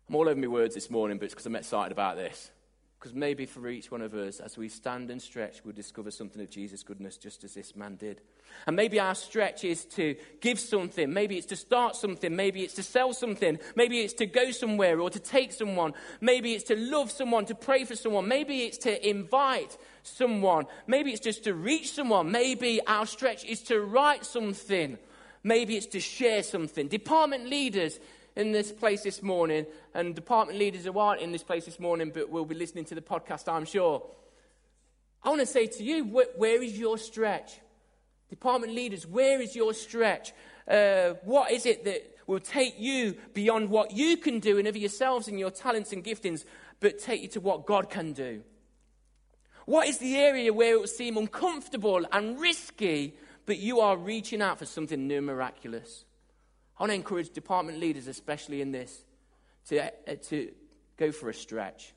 I'm 0.09 0.15
all 0.15 0.29
over 0.29 0.39
my 0.39 0.47
words 0.47 0.75
this 0.75 0.89
morning, 0.89 1.19
but 1.19 1.25
it's 1.25 1.35
because 1.35 1.47
I'm 1.47 1.57
excited 1.57 1.91
about 1.91 2.17
this. 2.17 2.51
Because 2.99 3.15
maybe 3.15 3.45
for 3.45 3.69
each 3.69 3.91
one 3.91 4.01
of 4.01 4.15
us, 4.15 4.41
as 4.41 4.57
we 4.57 4.71
stand 4.71 5.11
and 5.11 5.21
stretch, 5.21 5.63
we'll 5.65 5.75
discover 5.75 6.11
something 6.11 6.41
of 6.41 6.49
Jesus' 6.49 6.83
goodness, 6.83 7.19
just 7.19 7.45
as 7.45 7.53
this 7.53 7.77
man 7.77 7.97
did. 7.97 8.23
And 8.67 8.75
maybe 8.75 8.99
our 8.99 9.15
stretch 9.15 9.65
is 9.65 9.85
to 9.97 10.17
give 10.41 10.59
something. 10.59 11.13
Maybe 11.13 11.37
it's 11.37 11.47
to 11.49 11.57
start 11.57 11.95
something. 11.95 12.35
Maybe 12.35 12.65
it's 12.65 12.75
to 12.75 12.83
sell 12.83 13.13
something. 13.13 13.59
Maybe 13.75 14.01
it's 14.01 14.15
to 14.15 14.27
go 14.27 14.51
somewhere 14.51 14.99
or 14.99 15.11
to 15.11 15.21
take 15.21 15.53
someone. 15.53 15.93
Maybe 16.23 16.55
it's 16.55 16.65
to 16.65 16.77
love 16.77 17.11
someone, 17.11 17.45
to 17.47 17.55
pray 17.55 17.85
for 17.85 17.97
someone. 17.97 18.29
Maybe 18.29 18.61
it's 18.61 18.79
to 18.79 19.09
invite 19.09 19.77
someone. 20.03 20.65
Maybe 20.87 21.13
it's 21.13 21.21
just 21.21 21.45
to 21.45 21.55
reach 21.55 21.93
someone. 21.93 22.31
Maybe 22.33 22.81
our 22.87 23.05
stretch 23.05 23.45
is 23.45 23.63
to 23.65 23.81
write 23.81 24.25
something. 24.25 24.97
Maybe 25.43 25.77
it's 25.77 25.87
to 25.89 26.01
share 26.01 26.43
something. 26.43 26.89
Department 26.89 27.47
leaders, 27.47 28.01
in 28.37 28.53
this 28.53 28.71
place 28.71 29.03
this 29.03 29.23
morning, 29.23 29.67
and 29.95 30.15
department 30.15 30.59
leaders 30.59 30.85
who 30.85 30.99
aren't 30.99 31.23
in 31.23 31.33
this 31.33 31.43
place 31.43 31.65
this 31.65 31.81
morning 31.81 32.11
but 32.15 32.29
will 32.31 32.45
be 32.45 32.55
listening 32.55 32.85
to 32.85 32.95
the 32.95 33.01
podcast, 33.01 33.51
I'm 33.51 33.65
sure. 33.65 34.07
I 35.25 35.31
want 35.31 35.41
to 35.41 35.47
say 35.47 35.67
to 35.67 35.83
you, 35.83 36.05
where, 36.05 36.27
where 36.37 36.63
is 36.63 36.79
your 36.79 36.99
stretch? 36.99 37.59
Department 38.29 38.75
leaders, 38.75 39.07
where 39.07 39.41
is 39.41 39.57
your 39.57 39.73
stretch? 39.73 40.33
Uh, 40.69 41.15
what 41.25 41.51
is 41.51 41.65
it 41.65 41.85
that 41.85 42.17
will 42.27 42.41
take 42.41 42.79
you 42.79 43.17
beyond 43.35 43.71
what 43.71 43.93
you 43.93 44.17
can 44.17 44.41
do 44.41 44.59
and 44.59 44.69
of 44.69 44.77
yourselves 44.77 45.29
and 45.29 45.39
your 45.39 45.51
talents 45.51 45.93
and 45.93 46.05
giftings, 46.05 46.45
but 46.81 46.99
take 46.99 47.23
you 47.23 47.29
to 47.29 47.41
what 47.41 47.67
God 47.67 47.89
can 47.89 48.13
do? 48.13 48.43
What 49.65 49.89
is 49.89 49.99
the 49.99 50.17
area 50.17 50.53
where 50.53 50.75
it 50.75 50.81
will 50.81 50.87
seem 50.87 51.17
uncomfortable 51.17 52.07
and 52.13 52.39
risky, 52.39 53.17
but 53.47 53.59
you 53.59 53.81
are 53.81 53.97
reaching 53.97 54.43
out 54.43 54.59
for 54.59 54.67
something 54.67 55.09
new 55.09 55.19
and 55.19 55.27
miraculous? 55.27 56.06
I 56.79 56.83
want 56.83 56.91
to 56.91 56.95
encourage 56.95 57.31
department 57.31 57.79
leaders, 57.79 58.07
especially 58.07 58.61
in 58.61 58.71
this, 58.71 59.05
to, 59.69 59.85
uh, 59.85 60.15
to 60.29 60.53
go 60.97 61.11
for 61.11 61.31
a 61.31 61.35
stretch. 61.35 61.95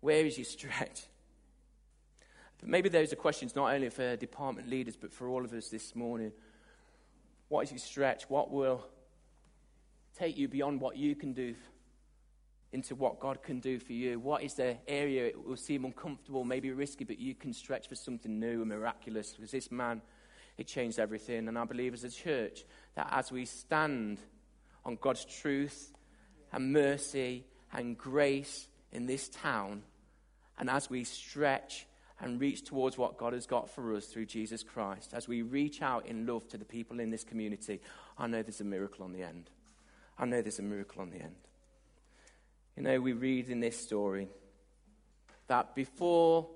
Where 0.00 0.26
is 0.26 0.36
your 0.36 0.44
stretch? 0.44 1.06
But 2.58 2.68
maybe 2.68 2.88
those 2.88 3.12
are 3.12 3.16
questions 3.16 3.54
not 3.54 3.72
only 3.72 3.90
for 3.90 4.16
department 4.16 4.68
leaders, 4.68 4.96
but 4.96 5.12
for 5.12 5.28
all 5.28 5.44
of 5.44 5.52
us 5.52 5.68
this 5.68 5.94
morning. 5.94 6.32
What 7.48 7.64
is 7.64 7.72
your 7.72 7.78
stretch? 7.78 8.30
What 8.30 8.50
will 8.50 8.86
take 10.16 10.36
you 10.36 10.48
beyond 10.48 10.80
what 10.80 10.96
you 10.96 11.14
can 11.14 11.32
do 11.32 11.54
into 12.72 12.94
what 12.94 13.20
God 13.20 13.42
can 13.42 13.60
do 13.60 13.78
for 13.78 13.92
you? 13.92 14.18
What 14.18 14.42
is 14.42 14.54
the 14.54 14.78
area 14.88 15.26
it 15.26 15.44
will 15.44 15.56
seem 15.56 15.84
uncomfortable, 15.84 16.44
maybe 16.44 16.70
risky, 16.70 17.04
but 17.04 17.18
you 17.18 17.34
can 17.34 17.52
stretch 17.52 17.88
for 17.88 17.94
something 17.94 18.40
new 18.40 18.62
and 18.62 18.68
miraculous? 18.68 19.32
Because 19.32 19.50
this 19.50 19.70
man, 19.70 20.00
he 20.56 20.64
changed 20.64 20.98
everything. 20.98 21.48
And 21.48 21.58
I 21.58 21.64
believe 21.64 21.94
as 21.94 22.04
a 22.04 22.10
church, 22.10 22.64
that 22.94 23.08
as 23.10 23.32
we 23.32 23.44
stand 23.44 24.18
on 24.84 24.98
God's 25.00 25.24
truth 25.24 25.92
and 26.52 26.72
mercy 26.72 27.44
and 27.72 27.96
grace 27.96 28.68
in 28.92 29.06
this 29.06 29.28
town, 29.28 29.82
and 30.58 30.68
as 30.68 30.90
we 30.90 31.04
stretch 31.04 31.86
and 32.20 32.40
reach 32.40 32.64
towards 32.64 32.98
what 32.98 33.16
God 33.16 33.32
has 33.32 33.46
got 33.46 33.70
for 33.70 33.94
us 33.94 34.06
through 34.06 34.26
Jesus 34.26 34.62
Christ, 34.62 35.12
as 35.14 35.26
we 35.26 35.42
reach 35.42 35.82
out 35.82 36.06
in 36.06 36.26
love 36.26 36.46
to 36.48 36.58
the 36.58 36.64
people 36.64 37.00
in 37.00 37.10
this 37.10 37.24
community, 37.24 37.80
I 38.18 38.26
know 38.26 38.42
there's 38.42 38.60
a 38.60 38.64
miracle 38.64 39.04
on 39.04 39.12
the 39.12 39.22
end. 39.22 39.50
I 40.18 40.26
know 40.26 40.42
there's 40.42 40.58
a 40.58 40.62
miracle 40.62 41.02
on 41.02 41.10
the 41.10 41.22
end. 41.22 41.36
You 42.76 42.82
know, 42.82 43.00
we 43.00 43.12
read 43.12 43.48
in 43.48 43.60
this 43.60 43.80
story 43.80 44.28
that 45.48 45.74
before 45.74 46.48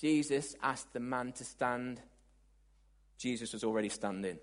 Jesus 0.00 0.54
asked 0.62 0.92
the 0.92 1.00
man 1.00 1.32
to 1.32 1.44
stand, 1.44 2.00
Jesus 3.16 3.52
was 3.52 3.64
already 3.64 3.88
standing 3.88 4.38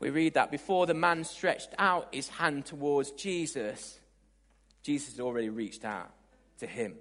we 0.00 0.08
read 0.08 0.34
that 0.34 0.50
before 0.50 0.86
the 0.86 0.94
man 0.94 1.24
stretched 1.24 1.74
out 1.78 2.08
his 2.12 2.28
hand 2.28 2.64
towards 2.64 3.10
Jesus, 3.12 4.00
Jesus 4.82 5.16
had 5.16 5.22
already 5.22 5.50
reached 5.50 5.84
out 5.84 6.10
to 6.58 6.66
him. 6.66 6.94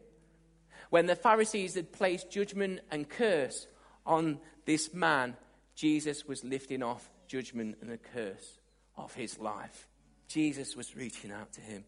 When 0.90 1.06
the 1.06 1.16
Pharisees 1.16 1.76
had 1.76 1.94
placed 1.94 2.30
judgment 2.30 2.82
and 2.92 3.08
curse 3.08 3.68
on 4.06 4.40
this 4.66 4.94
man, 4.94 5.38
Jesus 5.76 6.28
was 6.28 6.44
lifting 6.44 6.84
off 6.84 7.10
judgment 7.28 7.78
and 7.80 7.90
the 7.90 7.98
curse 7.98 8.60
of 8.98 9.14
his 9.14 9.40
life. 9.40 9.88
Jesus 10.28 10.76
was 10.76 10.96
reaching 10.96 11.32
out 11.32 11.54
to 11.54 11.62
him. 11.62 11.86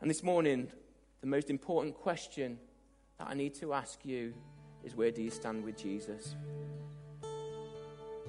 And 0.00 0.08
this 0.08 0.22
morning, 0.22 0.70
the 1.22 1.26
most 1.26 1.50
important 1.50 1.96
question 1.96 2.58
that 3.18 3.26
I 3.26 3.34
need 3.34 3.54
to 3.56 3.72
ask 3.72 3.98
you 4.04 4.32
is 4.84 4.94
where 4.94 5.10
do 5.10 5.22
you 5.22 5.30
stand 5.30 5.64
with 5.64 5.76
Jesus? 5.76 6.36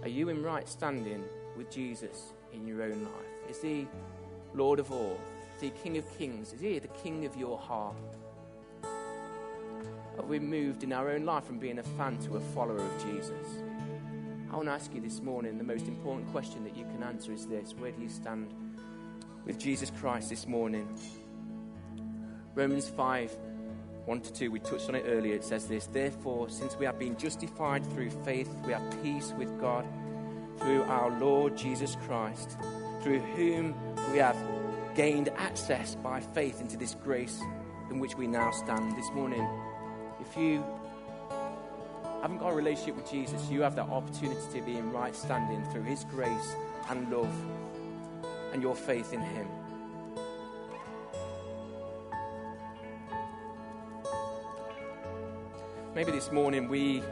Are 0.01 0.09
you 0.09 0.29
in 0.29 0.41
right 0.41 0.67
standing 0.67 1.23
with 1.57 1.69
Jesus 1.71 2.33
in 2.53 2.67
your 2.67 2.83
own 2.83 3.03
life? 3.03 3.49
Is 3.49 3.61
he 3.61 3.87
Lord 4.53 4.79
of 4.79 4.91
all? 4.91 5.19
Is 5.55 5.61
he 5.61 5.69
King 5.71 5.97
of 5.97 6.17
kings? 6.17 6.53
Is 6.53 6.61
he 6.61 6.79
the 6.79 6.87
King 6.87 7.25
of 7.25 7.35
your 7.35 7.57
heart? 7.57 7.95
Have 10.15 10.25
we 10.25 10.39
moved 10.39 10.83
in 10.83 10.93
our 10.93 11.09
own 11.09 11.25
life 11.25 11.45
from 11.45 11.57
being 11.57 11.79
a 11.79 11.83
fan 11.83 12.17
to 12.19 12.37
a 12.37 12.39
follower 12.39 12.77
of 12.77 13.03
Jesus? 13.03 13.47
I 14.51 14.55
want 14.55 14.67
to 14.67 14.73
ask 14.73 14.93
you 14.93 15.01
this 15.01 15.21
morning 15.21 15.57
the 15.57 15.63
most 15.63 15.87
important 15.87 16.31
question 16.31 16.63
that 16.63 16.77
you 16.77 16.85
can 16.85 17.01
answer 17.01 17.31
is 17.31 17.47
this 17.47 17.73
Where 17.73 17.91
do 17.91 18.01
you 18.01 18.09
stand 18.09 18.53
with 19.45 19.57
Jesus 19.57 19.91
Christ 19.99 20.29
this 20.29 20.47
morning? 20.47 20.87
Romans 22.55 22.87
5 22.87 23.35
1 24.05 24.19
to 24.19 24.33
2, 24.33 24.51
we 24.51 24.59
touched 24.59 24.89
on 24.89 24.95
it 24.95 25.05
earlier. 25.07 25.33
It 25.33 25.45
says 25.45 25.65
this 25.65 25.87
Therefore, 25.87 26.49
since 26.49 26.75
we 26.77 26.85
have 26.85 26.99
been 26.99 27.17
justified 27.17 27.85
through 27.93 28.11
faith, 28.25 28.53
we 28.65 28.73
have 28.73 28.83
peace 29.01 29.33
with 29.37 29.59
God 29.59 29.85
through 30.59 30.83
our 30.83 31.11
Lord 31.19 31.57
Jesus 31.57 31.97
Christ, 32.05 32.57
through 33.01 33.19
whom 33.19 33.75
we 34.11 34.17
have 34.19 34.37
gained 34.95 35.29
access 35.37 35.95
by 35.95 36.19
faith 36.19 36.61
into 36.61 36.77
this 36.77 36.95
grace 36.95 37.41
in 37.89 37.99
which 37.99 38.15
we 38.15 38.27
now 38.27 38.51
stand 38.51 38.95
this 38.95 39.09
morning. 39.11 39.47
If 40.19 40.37
you 40.37 40.63
haven't 42.21 42.37
got 42.37 42.53
a 42.53 42.55
relationship 42.55 42.95
with 42.95 43.09
Jesus, 43.09 43.49
you 43.49 43.61
have 43.61 43.75
that 43.75 43.89
opportunity 43.89 44.41
to 44.53 44.61
be 44.61 44.77
in 44.77 44.91
right 44.91 45.15
standing 45.15 45.63
through 45.71 45.83
His 45.83 46.03
grace 46.05 46.55
and 46.89 47.11
love 47.11 47.33
and 48.53 48.61
your 48.61 48.75
faith 48.75 49.13
in 49.13 49.21
Him. 49.21 49.47
Maybe 55.95 56.11
this 56.11 56.31
morning 56.31 56.67
we 56.67 57.03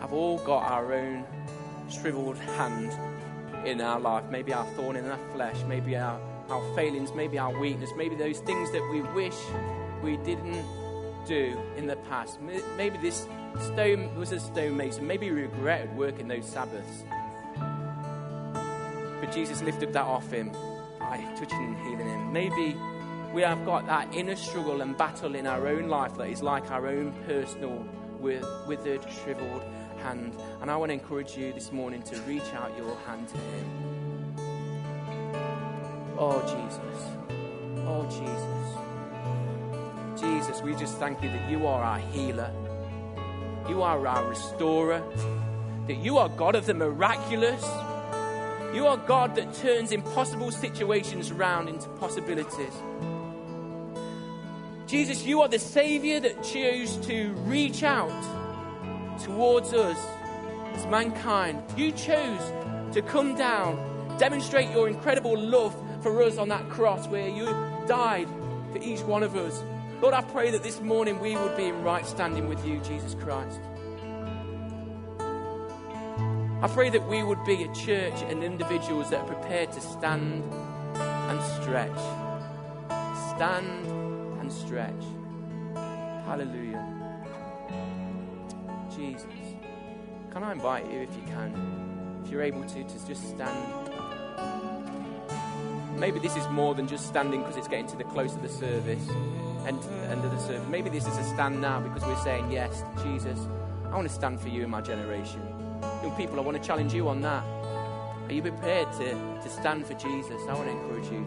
have 0.00 0.12
all 0.12 0.38
got 0.38 0.70
our 0.70 0.92
own 0.92 1.24
shriveled 1.90 2.38
hand 2.38 2.92
in 3.66 3.80
our 3.80 4.00
life, 4.00 4.24
maybe 4.30 4.52
our 4.52 4.64
thorn 4.74 4.96
in 4.96 5.06
our 5.06 5.18
flesh, 5.34 5.56
maybe 5.68 5.96
our, 5.96 6.20
our 6.48 6.74
failings, 6.74 7.12
maybe 7.14 7.38
our 7.38 7.58
weakness, 7.58 7.90
maybe 7.96 8.14
those 8.14 8.38
things 8.40 8.70
that 8.72 8.88
we 8.90 9.00
wish 9.00 9.36
we 10.02 10.16
didn't 10.18 10.64
do 11.26 11.58
in 11.76 11.86
the 11.86 11.96
past. 11.96 12.40
Maybe 12.40 12.96
this 12.98 13.26
stone 13.60 14.14
was 14.16 14.32
a 14.32 14.40
stonemason. 14.40 15.06
Maybe 15.06 15.30
we 15.30 15.42
regretted 15.42 15.96
working 15.96 16.28
those 16.28 16.46
Sabbaths. 16.46 17.04
But 19.20 19.32
Jesus 19.32 19.62
lifted 19.62 19.92
that 19.92 20.04
off 20.04 20.30
him 20.32 20.50
by 20.98 21.18
touching 21.36 21.58
and 21.58 21.76
healing 21.78 22.08
him. 22.08 22.32
Maybe 22.32 22.76
we 23.34 23.42
have 23.42 23.64
got 23.66 23.86
that 23.86 24.14
inner 24.14 24.36
struggle 24.36 24.80
and 24.80 24.96
battle 24.96 25.34
in 25.34 25.46
our 25.46 25.68
own 25.68 25.88
life 25.88 26.16
that 26.16 26.28
is 26.28 26.42
like 26.42 26.70
our 26.70 26.86
own 26.86 27.12
personal 27.26 27.86
withered, 28.18 29.06
shriveled 29.22 29.62
hand. 30.00 30.36
And 30.60 30.70
I 30.70 30.76
want 30.76 30.90
to 30.90 30.94
encourage 30.94 31.36
you 31.36 31.52
this 31.52 31.72
morning 31.72 32.02
to 32.02 32.16
reach 32.22 32.52
out 32.54 32.76
your 32.76 32.96
hand 33.06 33.28
to 33.28 33.36
Him. 33.36 33.66
Oh, 36.18 36.40
Jesus. 36.42 37.04
Oh, 37.86 38.04
Jesus. 38.10 38.80
Jesus, 40.20 40.62
we 40.62 40.74
just 40.74 40.98
thank 40.98 41.22
you 41.22 41.28
that 41.30 41.50
you 41.50 41.66
are 41.66 41.82
our 41.82 41.98
healer, 41.98 42.52
you 43.68 43.82
are 43.82 44.06
our 44.06 44.28
restorer, 44.28 45.02
that 45.86 45.96
you 45.96 46.18
are 46.18 46.28
God 46.28 46.54
of 46.54 46.66
the 46.66 46.74
miraculous. 46.74 47.64
You 48.74 48.86
are 48.86 48.96
God 48.96 49.34
that 49.34 49.52
turns 49.54 49.90
impossible 49.90 50.52
situations 50.52 51.32
around 51.32 51.68
into 51.68 51.88
possibilities. 51.88 52.72
Jesus, 54.86 55.24
you 55.24 55.40
are 55.40 55.48
the 55.48 55.58
Savior 55.58 56.20
that 56.20 56.44
chose 56.44 56.96
to 57.06 57.32
reach 57.46 57.82
out 57.82 58.12
towards 59.24 59.72
us 59.72 59.98
as 60.74 60.86
mankind. 60.86 61.62
You 61.76 61.92
chose 61.92 62.40
to 62.92 63.02
come 63.02 63.36
down, 63.36 64.16
demonstrate 64.18 64.70
your 64.70 64.88
incredible 64.88 65.38
love 65.38 65.74
for 66.02 66.22
us 66.22 66.38
on 66.38 66.48
that 66.48 66.68
cross 66.70 67.06
where 67.08 67.28
you 67.28 67.46
died 67.86 68.28
for 68.72 68.78
each 68.82 69.00
one 69.00 69.22
of 69.22 69.36
us. 69.36 69.62
Lord, 70.00 70.14
I 70.14 70.22
pray 70.22 70.50
that 70.50 70.62
this 70.62 70.80
morning 70.80 71.20
we 71.20 71.36
would 71.36 71.56
be 71.56 71.64
in 71.64 71.82
right 71.82 72.06
standing 72.06 72.48
with 72.48 72.66
you, 72.66 72.80
Jesus 72.80 73.14
Christ. 73.14 73.60
I 76.62 76.68
pray 76.68 76.90
that 76.90 77.08
we 77.08 77.22
would 77.22 77.42
be 77.44 77.62
a 77.64 77.74
church 77.74 78.22
and 78.28 78.44
individuals 78.44 79.10
that 79.10 79.20
are 79.20 79.26
prepared 79.26 79.72
to 79.72 79.80
stand 79.80 80.42
and 80.94 81.40
stretch. 81.62 81.98
Stand 83.34 83.86
and 84.40 84.52
stretch. 84.52 85.04
Hallelujah. 86.26 86.89
Jesus. 89.00 89.24
Can 90.30 90.42
I 90.42 90.52
invite 90.52 90.84
you, 90.92 91.00
if 91.00 91.14
you 91.16 91.22
can, 91.22 92.20
if 92.22 92.30
you're 92.30 92.42
able 92.42 92.62
to, 92.64 92.84
to 92.84 93.06
just 93.06 93.30
stand? 93.30 93.90
Maybe 95.98 96.18
this 96.18 96.36
is 96.36 96.46
more 96.48 96.74
than 96.74 96.86
just 96.86 97.06
standing 97.06 97.40
because 97.40 97.56
it's 97.56 97.68
getting 97.68 97.86
to 97.88 97.96
the 97.96 98.04
close 98.04 98.34
of 98.34 98.42
the 98.42 98.48
service, 98.48 99.08
end, 99.66 99.82
end 100.10 100.22
of 100.22 100.30
the 100.30 100.38
service. 100.38 100.68
Maybe 100.68 100.90
this 100.90 101.06
is 101.06 101.16
a 101.16 101.24
stand 101.24 101.62
now 101.62 101.80
because 101.80 102.02
we're 102.04 102.22
saying, 102.22 102.50
Yes, 102.50 102.84
Jesus, 103.02 103.38
I 103.86 103.96
want 103.96 104.06
to 104.06 104.14
stand 104.14 104.38
for 104.38 104.48
you 104.48 104.64
in 104.64 104.70
my 104.70 104.82
generation. 104.82 105.40
Young 106.02 106.14
people, 106.16 106.38
I 106.38 106.42
want 106.42 106.60
to 106.60 106.66
challenge 106.66 106.92
you 106.92 107.08
on 107.08 107.22
that. 107.22 107.42
Are 107.42 108.32
you 108.32 108.42
prepared 108.42 108.92
to, 108.92 109.12
to 109.42 109.48
stand 109.48 109.86
for 109.86 109.94
Jesus? 109.94 110.42
I 110.46 110.52
want 110.52 110.66
to 110.66 110.72
encourage 110.72 111.10
you. 111.10 111.26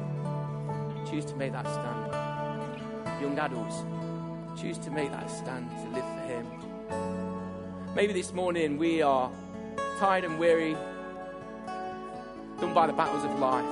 Choose 1.10 1.26
to 1.26 1.36
make 1.36 1.54
that 1.54 1.66
stand. 1.66 3.22
Young 3.22 3.38
adults, 3.40 3.84
choose 4.62 4.78
to 4.78 4.92
make 4.92 5.10
that 5.10 5.30
stand 5.30 5.72
to 5.72 5.90
live. 5.90 6.13
Maybe 7.96 8.12
this 8.12 8.34
morning 8.34 8.80
we 8.80 9.04
are 9.04 9.30
tired 10.00 10.24
and 10.24 10.40
weary, 10.40 10.76
done 12.60 12.74
by 12.74 12.88
the 12.88 12.94
battles 12.94 13.24
of 13.24 13.38
life. 13.38 13.64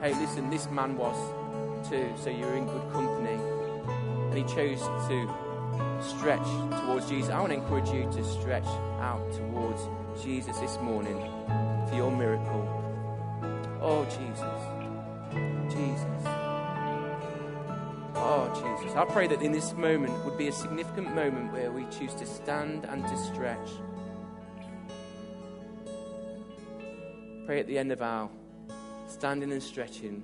Hey, 0.00 0.14
listen, 0.18 0.48
this 0.48 0.70
man 0.70 0.96
was 0.96 1.14
too, 1.86 2.10
so 2.16 2.30
you're 2.30 2.54
in 2.54 2.64
good 2.64 2.92
company. 2.92 3.38
And 4.30 4.38
he 4.38 4.44
chose 4.44 4.80
to 4.80 5.28
stretch 6.00 6.46
towards 6.80 7.10
Jesus. 7.10 7.28
I 7.28 7.40
want 7.40 7.52
to 7.52 7.58
encourage 7.58 7.90
you 7.90 8.10
to 8.12 8.24
stretch 8.24 8.64
out 9.00 9.30
towards 9.34 9.82
Jesus 10.24 10.56
this 10.56 10.78
morning 10.78 11.20
for 11.90 11.94
your 11.94 12.10
miracle. 12.10 12.66
Oh, 13.82 14.06
Jesus. 14.06 15.74
Jesus. 15.74 16.41
Jesus. 18.54 18.94
I 18.96 19.04
pray 19.04 19.26
that 19.28 19.42
in 19.42 19.52
this 19.52 19.72
moment 19.74 20.24
would 20.24 20.38
be 20.38 20.48
a 20.48 20.52
significant 20.52 21.14
moment 21.14 21.52
where 21.52 21.70
we 21.70 21.84
choose 21.86 22.14
to 22.14 22.26
stand 22.26 22.84
and 22.84 23.06
to 23.06 23.16
stretch. 23.16 23.70
Pray 27.46 27.60
at 27.60 27.66
the 27.66 27.78
end 27.78 27.92
of 27.92 28.02
our 28.02 28.30
standing 29.08 29.52
and 29.52 29.62
stretching, 29.62 30.22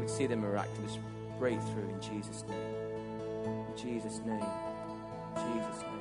we'd 0.00 0.10
see 0.10 0.26
the 0.26 0.36
miraculous 0.36 0.98
breakthrough 1.38 1.88
in 1.88 2.00
Jesus' 2.00 2.44
name. 2.48 2.74
In 3.44 3.76
Jesus' 3.76 4.20
name. 4.26 4.44
Jesus' 5.36 5.82
name. 5.82 5.93